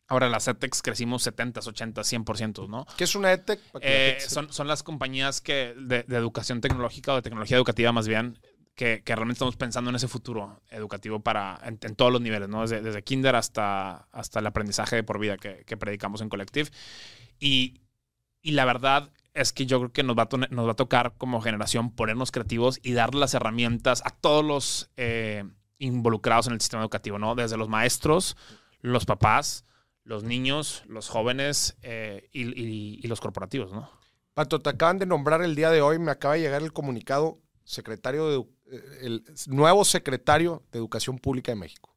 [0.07, 2.85] Ahora las ETEX crecimos 70, 80, 100%, ¿no?
[2.97, 7.13] ¿Qué es una que la Eh, son, son las compañías que de, de educación tecnológica
[7.13, 8.37] o de tecnología educativa más bien,
[8.81, 12.61] que, realmente estamos pensando en ese futuro educativo para en, todos los niveles, ¿no?
[12.61, 16.71] Desde, desde kinder hasta, hasta el aprendizaje de por vida que, predicamos en Collective.
[17.39, 17.81] Y,
[18.41, 20.23] y la verdad es que yo creo que nos va,
[20.71, 25.43] a tocar como generación ponernos creativos y dar las herramientas a todos los eh,
[25.77, 27.35] involucrados en el sistema educativo, ¿no?
[27.35, 28.35] Desde los maestros,
[28.79, 29.63] los papás,
[30.03, 33.91] los niños, los jóvenes eh, y, los corporativos, ¿no?
[34.33, 37.37] Pato, te acaban de nombrar el día de hoy, me acaba de llegar el comunicado,
[37.63, 38.43] secretario de,
[39.01, 41.93] el nuevo secretario de Educación Pública de México.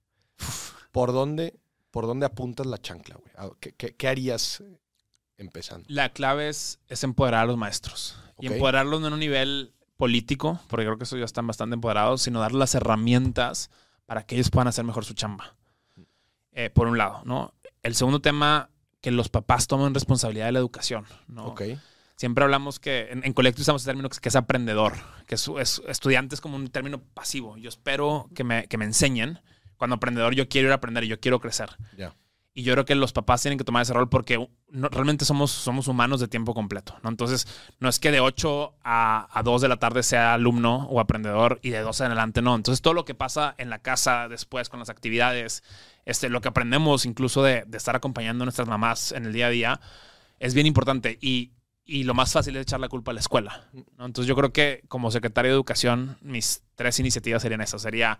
[0.92, 1.58] ¿Por dónde,
[1.90, 3.32] por dónde apuntas la chancla, güey?
[3.36, 4.78] ¿A- ¿Qué, qué- qué harías eh,
[5.38, 5.84] empezando?
[5.88, 8.16] La clave es, es empoderar a los maestros.
[8.40, 12.22] Y empoderarlos no en un nivel político, porque creo que eso ya están bastante empoderados,
[12.22, 13.70] sino darles las herramientas
[14.06, 15.54] para que ellos puedan hacer mejor su chamba.
[16.52, 17.54] Eh, por un lado, ¿no?
[17.82, 18.70] El segundo tema,
[19.00, 21.46] que los papás tomen responsabilidad de la educación, ¿no?
[21.46, 21.62] Ok.
[22.16, 24.92] Siempre hablamos que en, en Colectivo usamos el término que, es aprendedor,
[25.26, 27.56] que es, es- estudiante es como un término pasivo.
[27.56, 29.40] Yo espero que me, que me enseñen.
[29.76, 31.70] Cuando aprendedor yo quiero ir a aprender y yo quiero crecer.
[32.56, 35.50] Y yo creo que los papás tienen que tomar ese rol porque no- realmente somos,
[35.50, 37.10] somos humanos de tiempo completo, ¿no?
[37.10, 37.48] Entonces,
[37.80, 41.58] no es que de 8 a, a 2 de la tarde sea alumno o aprendedor
[41.62, 42.54] y de 12 en adelante no.
[42.54, 45.64] Entonces, todo lo que pasa en la casa después con las actividades,
[46.04, 49.48] este, lo que aprendemos incluso de, de estar acompañando a nuestras mamás en el día
[49.48, 49.80] a día,
[50.38, 51.18] es bien importante.
[51.20, 51.50] Y,
[51.84, 53.68] y lo más fácil es echar la culpa a la escuela.
[53.98, 54.06] ¿no?
[54.06, 57.82] Entonces, yo creo que como secretario de Educación, mis tres iniciativas serían esas.
[57.82, 58.18] Sería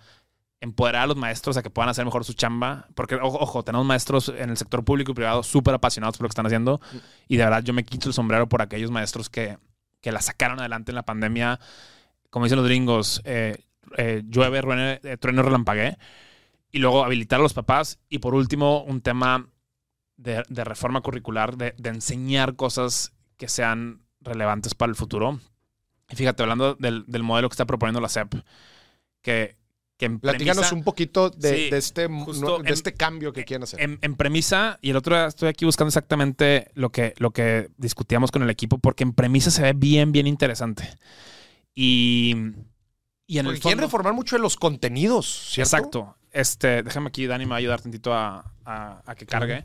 [0.61, 2.89] empoderar a los maestros a que puedan hacer mejor su chamba.
[2.95, 6.29] Porque, ojo, ojo, tenemos maestros en el sector público y privado súper apasionados por lo
[6.29, 6.81] que están haciendo.
[7.27, 9.59] Y de verdad yo me quito el sombrero por aquellos maestros que,
[10.03, 11.59] que la sacaron adelante en la pandemia.
[12.29, 13.65] Como dicen los gringos, eh,
[13.97, 15.97] eh, llueve, ruene, eh, trueno, relampagué.
[16.71, 17.99] Y luego habilitar a los papás.
[18.11, 19.49] Y por último, un tema
[20.17, 25.41] de, de reforma curricular, de, de enseñar cosas que sean relevantes para el futuro.
[26.11, 28.35] Y fíjate, hablando del, del modelo que está proponiendo la SEP,
[29.23, 29.57] que,
[29.97, 33.45] que en Platícanos premisa- un poquito de, Sí, de este, de en- este cambio que
[33.45, 33.81] quieren hacer.
[33.81, 37.71] en, en premisa, y el otro día estoy aquí buscando exactamente lo que, lo que
[37.79, 40.89] discutíamos con el equipo, porque en premisa se ve bien, bien interesante.
[41.75, 42.35] Y,
[43.27, 45.77] Y en Porque el quieren fondo, reformar mucho de los contenidos, ¿cierto?
[45.77, 46.17] Exacto.
[46.31, 49.65] Este, déjame aquí, Dani me va a ayudar tantito a, a- a que cargue,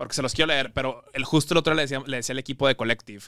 [0.00, 2.38] porque se los quiero leer, pero el justo el otro le decía, le decía al
[2.38, 3.22] equipo de Collective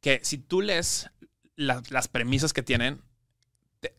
[0.00, 1.10] que si tú lees
[1.56, 3.00] la- las premisas que tienen,
[3.80, 3.92] te,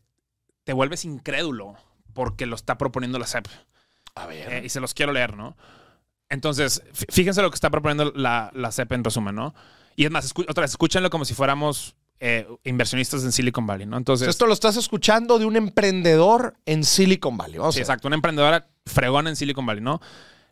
[0.64, 1.76] te vuelves incrédulo
[2.14, 3.46] porque lo está proponiendo la CEP.
[4.14, 4.50] A ver.
[4.52, 5.54] Eh, y se los quiero leer, ¿no?
[6.30, 9.54] Entonces, fí- fíjense lo que está proponiendo la, la CEP en resumen, ¿no?
[9.96, 13.98] Y es más, otra vez, escúchenlo como si fuéramos eh, inversionistas en Silicon Valley, ¿no?
[13.98, 17.58] Entonces, Esto lo estás escuchando de un emprendedor en Silicon Valley.
[17.58, 18.08] Vamos Sí, exacto.
[18.08, 20.00] Una emprendedora fregón en Silicon Valley, ¿no?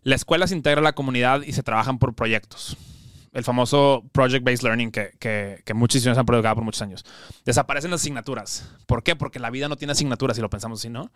[0.05, 2.77] La escuela se integra a la comunidad y se trabajan por proyectos.
[3.33, 7.05] El famoso Project-Based Learning que, que, que muchas instituciones han predicado por muchos años.
[7.45, 8.71] Desaparecen las asignaturas.
[8.87, 9.17] ¿Por qué?
[9.17, 11.11] Porque la vida no tiene asignaturas, si lo pensamos así, ¿no?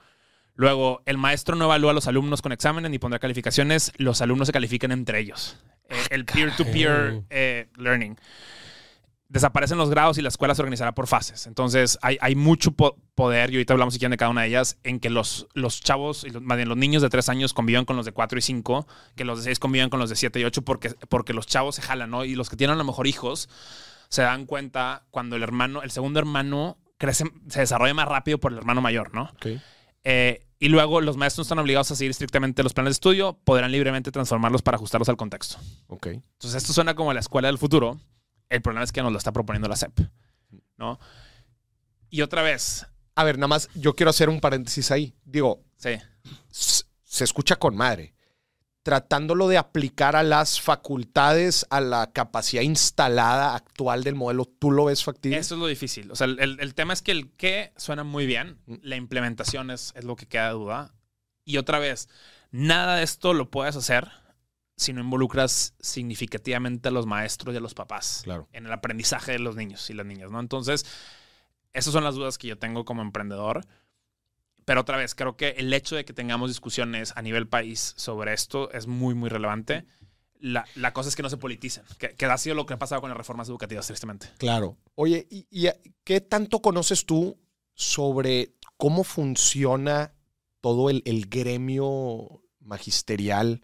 [0.55, 3.93] Luego, el maestro no evalúa a los alumnos con exámenes ni pondrá calificaciones.
[3.97, 5.57] Los alumnos se califican entre ellos.
[5.89, 8.18] Eh, el peer-to-peer eh, learning.
[9.31, 11.47] Desaparecen los grados y la escuela se organizará por fases.
[11.47, 14.49] Entonces, hay, hay mucho po- poder, y ahorita hablamos si quieren de cada una de
[14.49, 17.53] ellas, en que los, los chavos, y los, más bien los niños de 3 años
[17.53, 20.16] convivan con los de 4 y 5, que los de 6 convivan con los de
[20.16, 22.24] 7 y 8, porque, porque los chavos se jalan, ¿no?
[22.24, 23.51] Y los que tienen a lo mejor hijos
[24.09, 28.53] se dan cuenta cuando el hermano, el segundo hermano, crece, se desarrolla más rápido por
[28.53, 29.31] el hermano mayor, ¿no?
[30.05, 33.39] Eh, y luego los maestros no están obligados a seguir estrictamente los planes de estudio,
[33.45, 35.59] podrán libremente transformarlos para ajustarlos al contexto.
[35.89, 36.07] Ok.
[36.07, 38.01] Entonces, esto suena como la escuela del futuro.
[38.49, 40.01] El problema es que nos lo está proponiendo la SEP,
[40.76, 40.99] ¿no?
[42.11, 45.14] Y otra vez, A ver, nada más, yo quiero hacer un paréntesis ahí.
[45.24, 45.90] Digo, sí,
[46.51, 48.14] se escucha con madre.
[48.84, 54.86] Tratándolo de aplicar a las facultades, a la capacidad instalada actual del modelo, ¿tú lo
[54.86, 55.36] ves factible?
[55.36, 56.11] eso es lo difícil.
[56.11, 58.74] O sea, el, el- el tema es que el qué suena muy bien, Mm.
[58.82, 60.94] la implementación es, es lo que queda de duda.
[61.44, 62.09] Y otra vez,
[62.51, 64.09] nada de esto lo puedes hacer
[64.79, 68.49] si no involucras significativamente a los maestros y a los papás Claro.
[68.53, 70.41] en el aprendizaje de los niños y las niñas, ¿no?
[70.41, 70.87] Entonces,
[71.74, 73.66] esas son las dudas que yo tengo como emprendedor.
[74.64, 78.33] Pero otra vez, creo que el hecho de que tengamos discusiones a nivel país sobre
[78.35, 79.85] esto es muy, muy relevante.
[80.41, 82.79] La, la cosa es que no se politicen, que, que ha sido lo que ha
[82.79, 84.29] pasado con las reformas educativas, tristemente.
[84.39, 84.76] Claro.
[84.95, 85.68] Oye, ¿y, y
[86.05, 87.37] qué tanto conoces tú
[87.74, 90.12] sobre cómo funciona
[90.61, 93.62] todo el, el gremio magisterial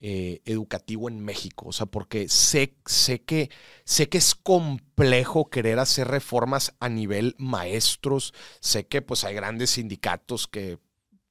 [0.00, 1.68] eh, educativo en México?
[1.68, 3.50] O sea, porque sé, sé, que,
[3.84, 8.34] sé que es complejo querer hacer reformas a nivel maestros.
[8.60, 10.78] Sé que pues hay grandes sindicatos que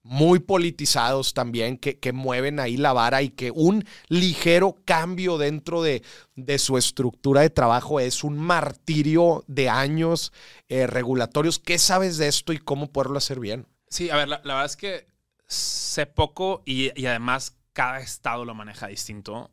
[0.06, 5.82] muy politizados también, que, que mueven ahí la vara y que un ligero cambio dentro
[5.82, 6.04] de,
[6.36, 10.32] de su estructura de trabajo es un martirio de años
[10.70, 11.58] eh, regulatorios.
[11.58, 13.66] ¿Qué sabes de esto y cómo poderlo hacer bien?
[13.90, 15.08] Sí, a ver, la, la verdad es que
[15.48, 19.52] sé poco y, y además cada estado lo maneja distinto,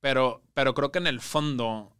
[0.00, 1.92] pero, pero creo que en el fondo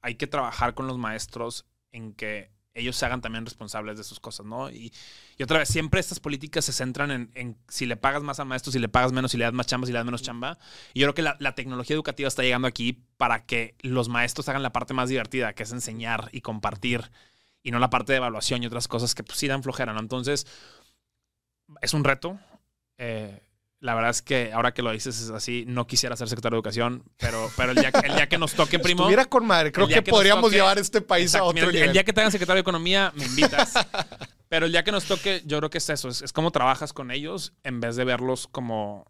[0.00, 4.20] hay que trabajar con los maestros en que ellos se hagan también responsables de sus
[4.20, 4.70] cosas, ¿no?
[4.70, 4.92] Y,
[5.36, 8.70] y otra vez, siempre estas políticas se centran en, si le pagas más al maestro,
[8.70, 10.56] si le pagas menos, si le das más chamba, si le das menos chamba.
[10.94, 14.48] Y yo creo que la, la tecnología educativa está llegando aquí para que los maestros
[14.48, 17.10] hagan la parte más divertida, que es enseñar y compartir,
[17.64, 19.98] y no la parte de evaluación y otras cosas que pues, sí dan flojera, ¿no?
[19.98, 20.46] Entonces,
[21.82, 22.38] es un reto.
[22.98, 23.42] Eh,
[23.80, 26.58] la verdad es que ahora que lo dices es así, no quisiera ser secretario de
[26.58, 29.02] educación, pero, pero el, día, el día que nos toque, primo.
[29.02, 29.70] Estuviera con madre.
[29.70, 32.20] Creo que, podríamos toque- llevar este país Exacto, a otro mira, el, día que te
[32.20, 33.74] hagan secretario de economía, me invitas.
[34.48, 36.08] pero el día que nos toque, yo creo que es eso.
[36.08, 39.06] Es, es cómo trabajas con ellos en vez de verlos como,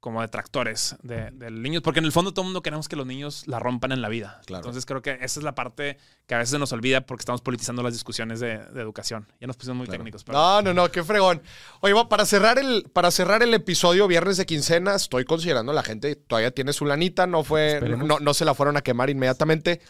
[0.00, 1.82] como detractores de, de los niños.
[1.82, 4.08] Porque en el fondo todo el mundo queremos que los niños la rompan en la
[4.08, 4.40] vida.
[4.46, 4.60] Claro.
[4.62, 7.40] Entonces creo que esa es la parte que a veces se nos olvida porque estamos
[7.40, 9.26] politizando las discusiones de, de educación.
[9.40, 9.98] Ya nos pusimos muy Claro.
[9.98, 10.22] técnicos.
[10.22, 11.42] Pero No, no, no, qué fregón.
[11.80, 16.14] Oye, para cerrar el, para cerrar el episodio viernes de quincena, estoy considerando la gente
[16.14, 19.80] todavía tiene su lanita, no fue, no, no se la fueron a quemar inmediatamente.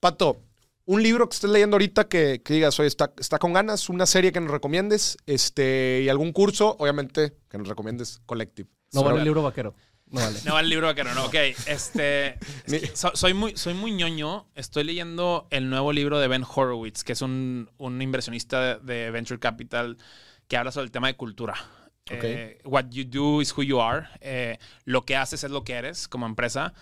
[0.00, 0.40] Pato,
[0.86, 4.06] un libro que estés leyendo ahorita que, que digas, oye, está, está con ganas, una
[4.06, 8.68] serie que nos recomiendes, este, y algún curso, obviamente, que nos recomiendes Collective.
[8.92, 9.74] No vale el libro vaquero.
[10.06, 10.38] No vale.
[10.44, 11.26] No vale el libro vaquero, no.
[11.26, 11.34] Ok,
[11.66, 12.36] este.
[12.66, 14.48] Ni- es que so- soy, muy, soy muy ñoño.
[14.56, 19.10] Estoy leyendo el nuevo libro de Ben Horowitz, que es un, un inversionista de, de
[19.12, 19.96] Venture Capital
[20.48, 21.54] que habla sobre el tema de cultura.
[22.10, 22.24] Ok.
[22.24, 24.08] Eh, what you do is who you are.
[24.20, 26.74] Eh, lo que haces es lo que eres como empresa.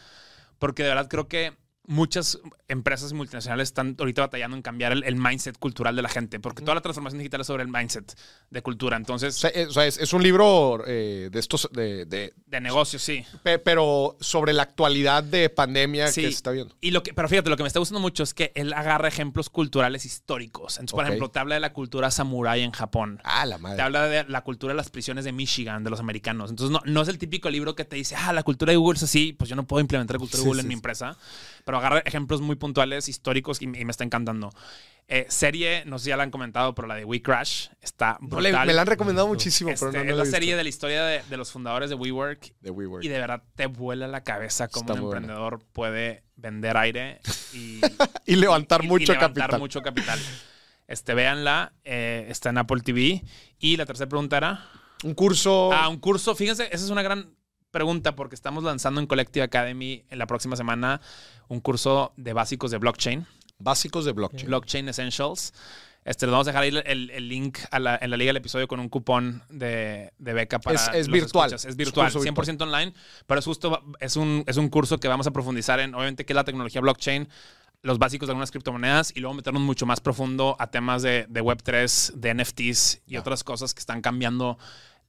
[0.59, 1.53] Porque de verdad creo que
[1.89, 6.39] muchas empresas multinacionales están ahorita batallando en cambiar el, el mindset cultural de la gente.
[6.39, 8.15] Porque toda la transformación digital es sobre el mindset
[8.51, 8.97] de cultura.
[8.97, 12.35] O Entonces, sea, es, o sea, es- es un libro eh, de estos, de, de-
[12.47, 13.25] de negocio, sí.
[13.43, 16.21] pe- pero sobre la actualidad de pandemia Sí.
[16.21, 16.77] que se está viendo.
[16.81, 19.09] Y lo que, pero fíjate, lo que me está gustando mucho es que él agarra
[19.09, 20.75] ejemplos culturales históricos.
[20.77, 23.21] Entonces, por ejemplo, te habla de la cultura samurái en Japón.
[23.25, 23.83] Ah, la Te madre.
[23.83, 26.51] habla de la cultura de las prisiones de Michigan, de los americanos.
[26.51, 28.97] Entonces, no, no es el típico libro que te dice, ah, la cultura de Google
[28.99, 31.17] es así, pues yo no puedo implementar la cultura de Google sí, en mi empresa.
[31.65, 34.51] Pero agarra ejemplos muy puntuales, históricos y, y me está encantando.
[35.11, 38.19] Eh, serie, no sé si ya la han comentado, pero la de We Crash está
[38.21, 38.67] No brutal.
[38.67, 41.03] me la han recomendado muchísimo, Este, pero no, no es la serie de la historia
[41.05, 43.03] de, de los fundadores de WeWork de WeWork.
[43.05, 45.19] y de verdad te vuela la cabeza cómo Está un buena.
[45.21, 47.21] emprendedor puede vender aire
[47.55, 47.81] y,
[48.27, 49.61] Y levantar y- y mucho levantar capital.
[49.61, 50.19] mucho capital.
[50.87, 53.25] Este, véanla, eh, está en Apple TV.
[53.59, 54.69] Y la tercera pregunta era...
[55.05, 55.71] Un curso.
[55.73, 56.35] Ah, un curso.
[56.35, 57.31] Fíjense, esa es una gran
[57.73, 61.01] pregunta porque estamos lanzando en Collective Academy en la próxima semana
[61.49, 63.27] un curso de básicos de blockchain,
[63.59, 64.47] básicos de blockchain.
[64.47, 65.53] Blockchain Essentials.
[66.05, 68.39] Este, les vamos a dejar ahí el, el link a la- en la liga del
[68.39, 71.49] episodio con un cupón de, de beca para Es- es virtual.
[71.53, 71.65] escuchas.
[71.67, 72.95] Es virtual, curso 100% online,
[73.27, 76.33] pero es justo, es un, es un curso que vamos a profundizar en, obviamente, qué
[76.33, 77.29] es la tecnología blockchain,
[77.83, 81.43] los básicos de algunas criptomonedas y luego meternos mucho más profundo a temas de, de
[81.43, 84.57] Web3, de NFTs y otras cosas que están cambiando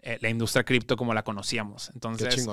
[0.01, 1.91] eh, la industria cripto como la conocíamos.
[1.93, 2.47] Entonces,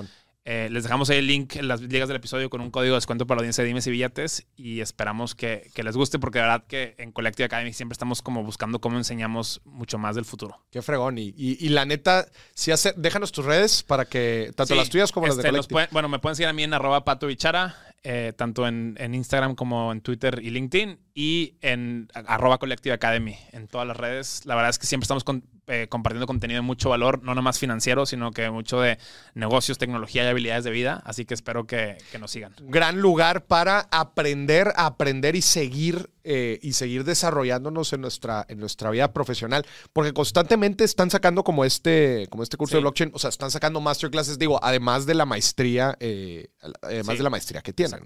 [0.48, 2.98] eh, les dejamos ahí el link en las ligas del episodio con un código de
[2.98, 6.38] descuento para la audiencia de Dimes y Billetes y esperamos que, que les guste porque
[6.38, 10.24] de verdad que en Collective Academy siempre estamos como buscando cómo enseñamos mucho más del
[10.24, 10.64] futuro.
[10.70, 11.18] Qué fregón.
[11.18, 14.88] Y, y- y la neta, sí hace, déjanos tus redes para que, tanto Sí, las
[14.88, 15.72] tuyas como las de este, Collective.
[15.74, 17.74] pueden- bueno, me pueden seguir a mí en arroba pato bichara,
[18.04, 23.38] eh, tanto en, en Instagram como en Twitter y LinkedIn y en arroba Collective Academy
[23.52, 24.42] en todas las redes.
[24.44, 27.58] La verdad es que siempre estamos con- eh, compartiendo contenido de mucho valor, no nomás
[27.58, 28.98] financiero, sino que mucho de
[29.34, 31.02] negocios, tecnología y habilidades de vida.
[31.06, 32.54] Así que espero que, que nos sigan.
[32.60, 38.90] gran lugar para aprender, aprender y seguir eh, y seguir desarrollándonos en nuestra, en nuestra
[38.90, 39.64] vida profesional.
[39.94, 42.76] Porque constantemente están sacando como este, como este curso Sí.
[42.76, 46.48] de blockchain, o sea, están sacando masterclasses, digo, además de la maestría, eh,
[46.82, 47.16] además Sí.
[47.18, 48.00] de la maestría que tienen.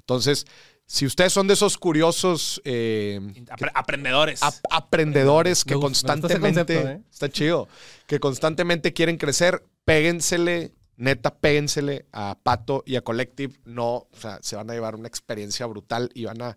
[0.00, 0.46] Entonces,
[0.92, 4.42] si ustedes son de esos curiosos eh, Apre- aprendedores.
[4.42, 6.40] ap- aprendedores que constantemente,
[6.74, 7.00] concepto, ¿eh?
[7.12, 7.68] está chido,
[8.08, 13.54] que constantemente quieren crecer, péguensele, neta, péguensele a Pato y a Collective.
[13.64, 16.56] No, o sea, se van a llevar una experiencia brutal y van a,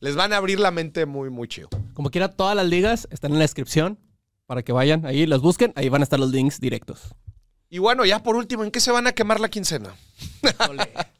[0.00, 1.68] les van a abrir la mente muy, muy chido.
[1.92, 3.98] Como quiera, todas las ligas están en la descripción
[4.46, 5.74] para que vayan ahí, las busquen.
[5.76, 7.14] Ahí van a estar los links directos.
[7.68, 9.94] Y bueno, ya por último, ¿en qué se van a quemar la quincena?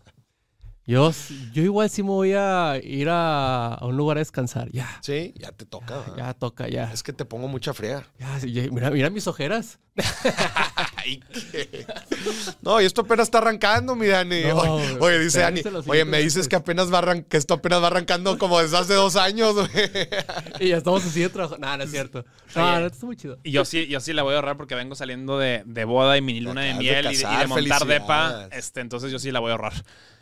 [0.89, 1.13] Yo,
[1.53, 4.71] yo igual sí me voy a ir a, a un lugar a descansar.
[4.71, 6.05] Ya, Sí, ya te toca.
[6.17, 6.93] ya toca, ya.
[6.93, 8.07] Es que te pongo mucha fría.
[8.21, 9.81] Ya, sí, ya, mira, mira mis ojeras.
[10.97, 11.21] Ay,
[11.51, 11.87] qué.
[12.63, 14.43] No, y esto apenas está arrancando, mi Dani.
[14.45, 16.49] No, oye, oye, dice Dani, oye, me dices meses.
[16.49, 19.69] que apenas va arran- que esto apenas va arrancando como desde hace dos años, güey.
[20.61, 21.57] Y ya estamos así de trabajo.
[21.59, 22.25] No, no es cierto.
[22.55, 22.81] No, Oye.
[22.81, 23.39] no, esto está muy chido.
[23.43, 26.17] Y yo sí, yo sí la voy a ahorrar porque vengo saliendo de, de boda
[26.17, 28.49] y mini luna de miel y de- y, de montar depa.
[28.53, 29.73] Este, entonces yo sí la voy a ahorrar.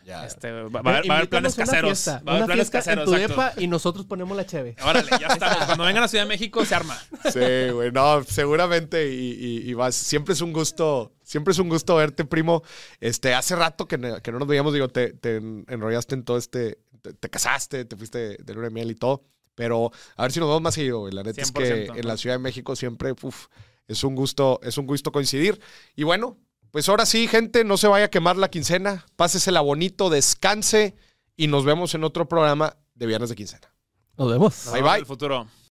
[0.05, 0.27] Ya.
[0.27, 1.89] Este, va, va a haber, va a haber Invítanos planes caseros.
[1.89, 3.09] fiesta, va a haber planes caseros.
[3.09, 4.77] en tu depa y nosotros ponemos la cheve.
[4.85, 5.65] Órale, ya estamos.
[5.65, 6.97] Cuando vengan a Ciudad de México se arma.
[7.33, 11.69] Sí, güey, no, seguramente y, y- y vas, siempre es un gusto, siempre es un
[11.71, 12.63] gusto verte, primo.
[13.01, 16.25] Este, hace rato que, no- que no nos veíamos, digo, te, te en- enrollaste en
[16.25, 19.25] todo este, te, te casaste, te fuiste de luna de miel y todo,
[19.55, 21.13] pero a ver si nos vemos más seguido, güey.
[21.15, 23.47] La neta es que 100%, en la Ciudad de México siempre, uf,
[23.89, 25.61] es un gusto, es un gusto coincidir.
[25.97, 26.37] Y bueno,
[26.75, 30.97] pues ahora sí, gente, no se vaya a quemar la quincena, pásesela bonito, descanse
[31.37, 33.73] y nos vemos en otro programa de Viernes de Quincena.
[34.19, 34.71] Nos vemos.
[34.73, 34.99] Bye, bye.
[34.99, 35.47] El futuro.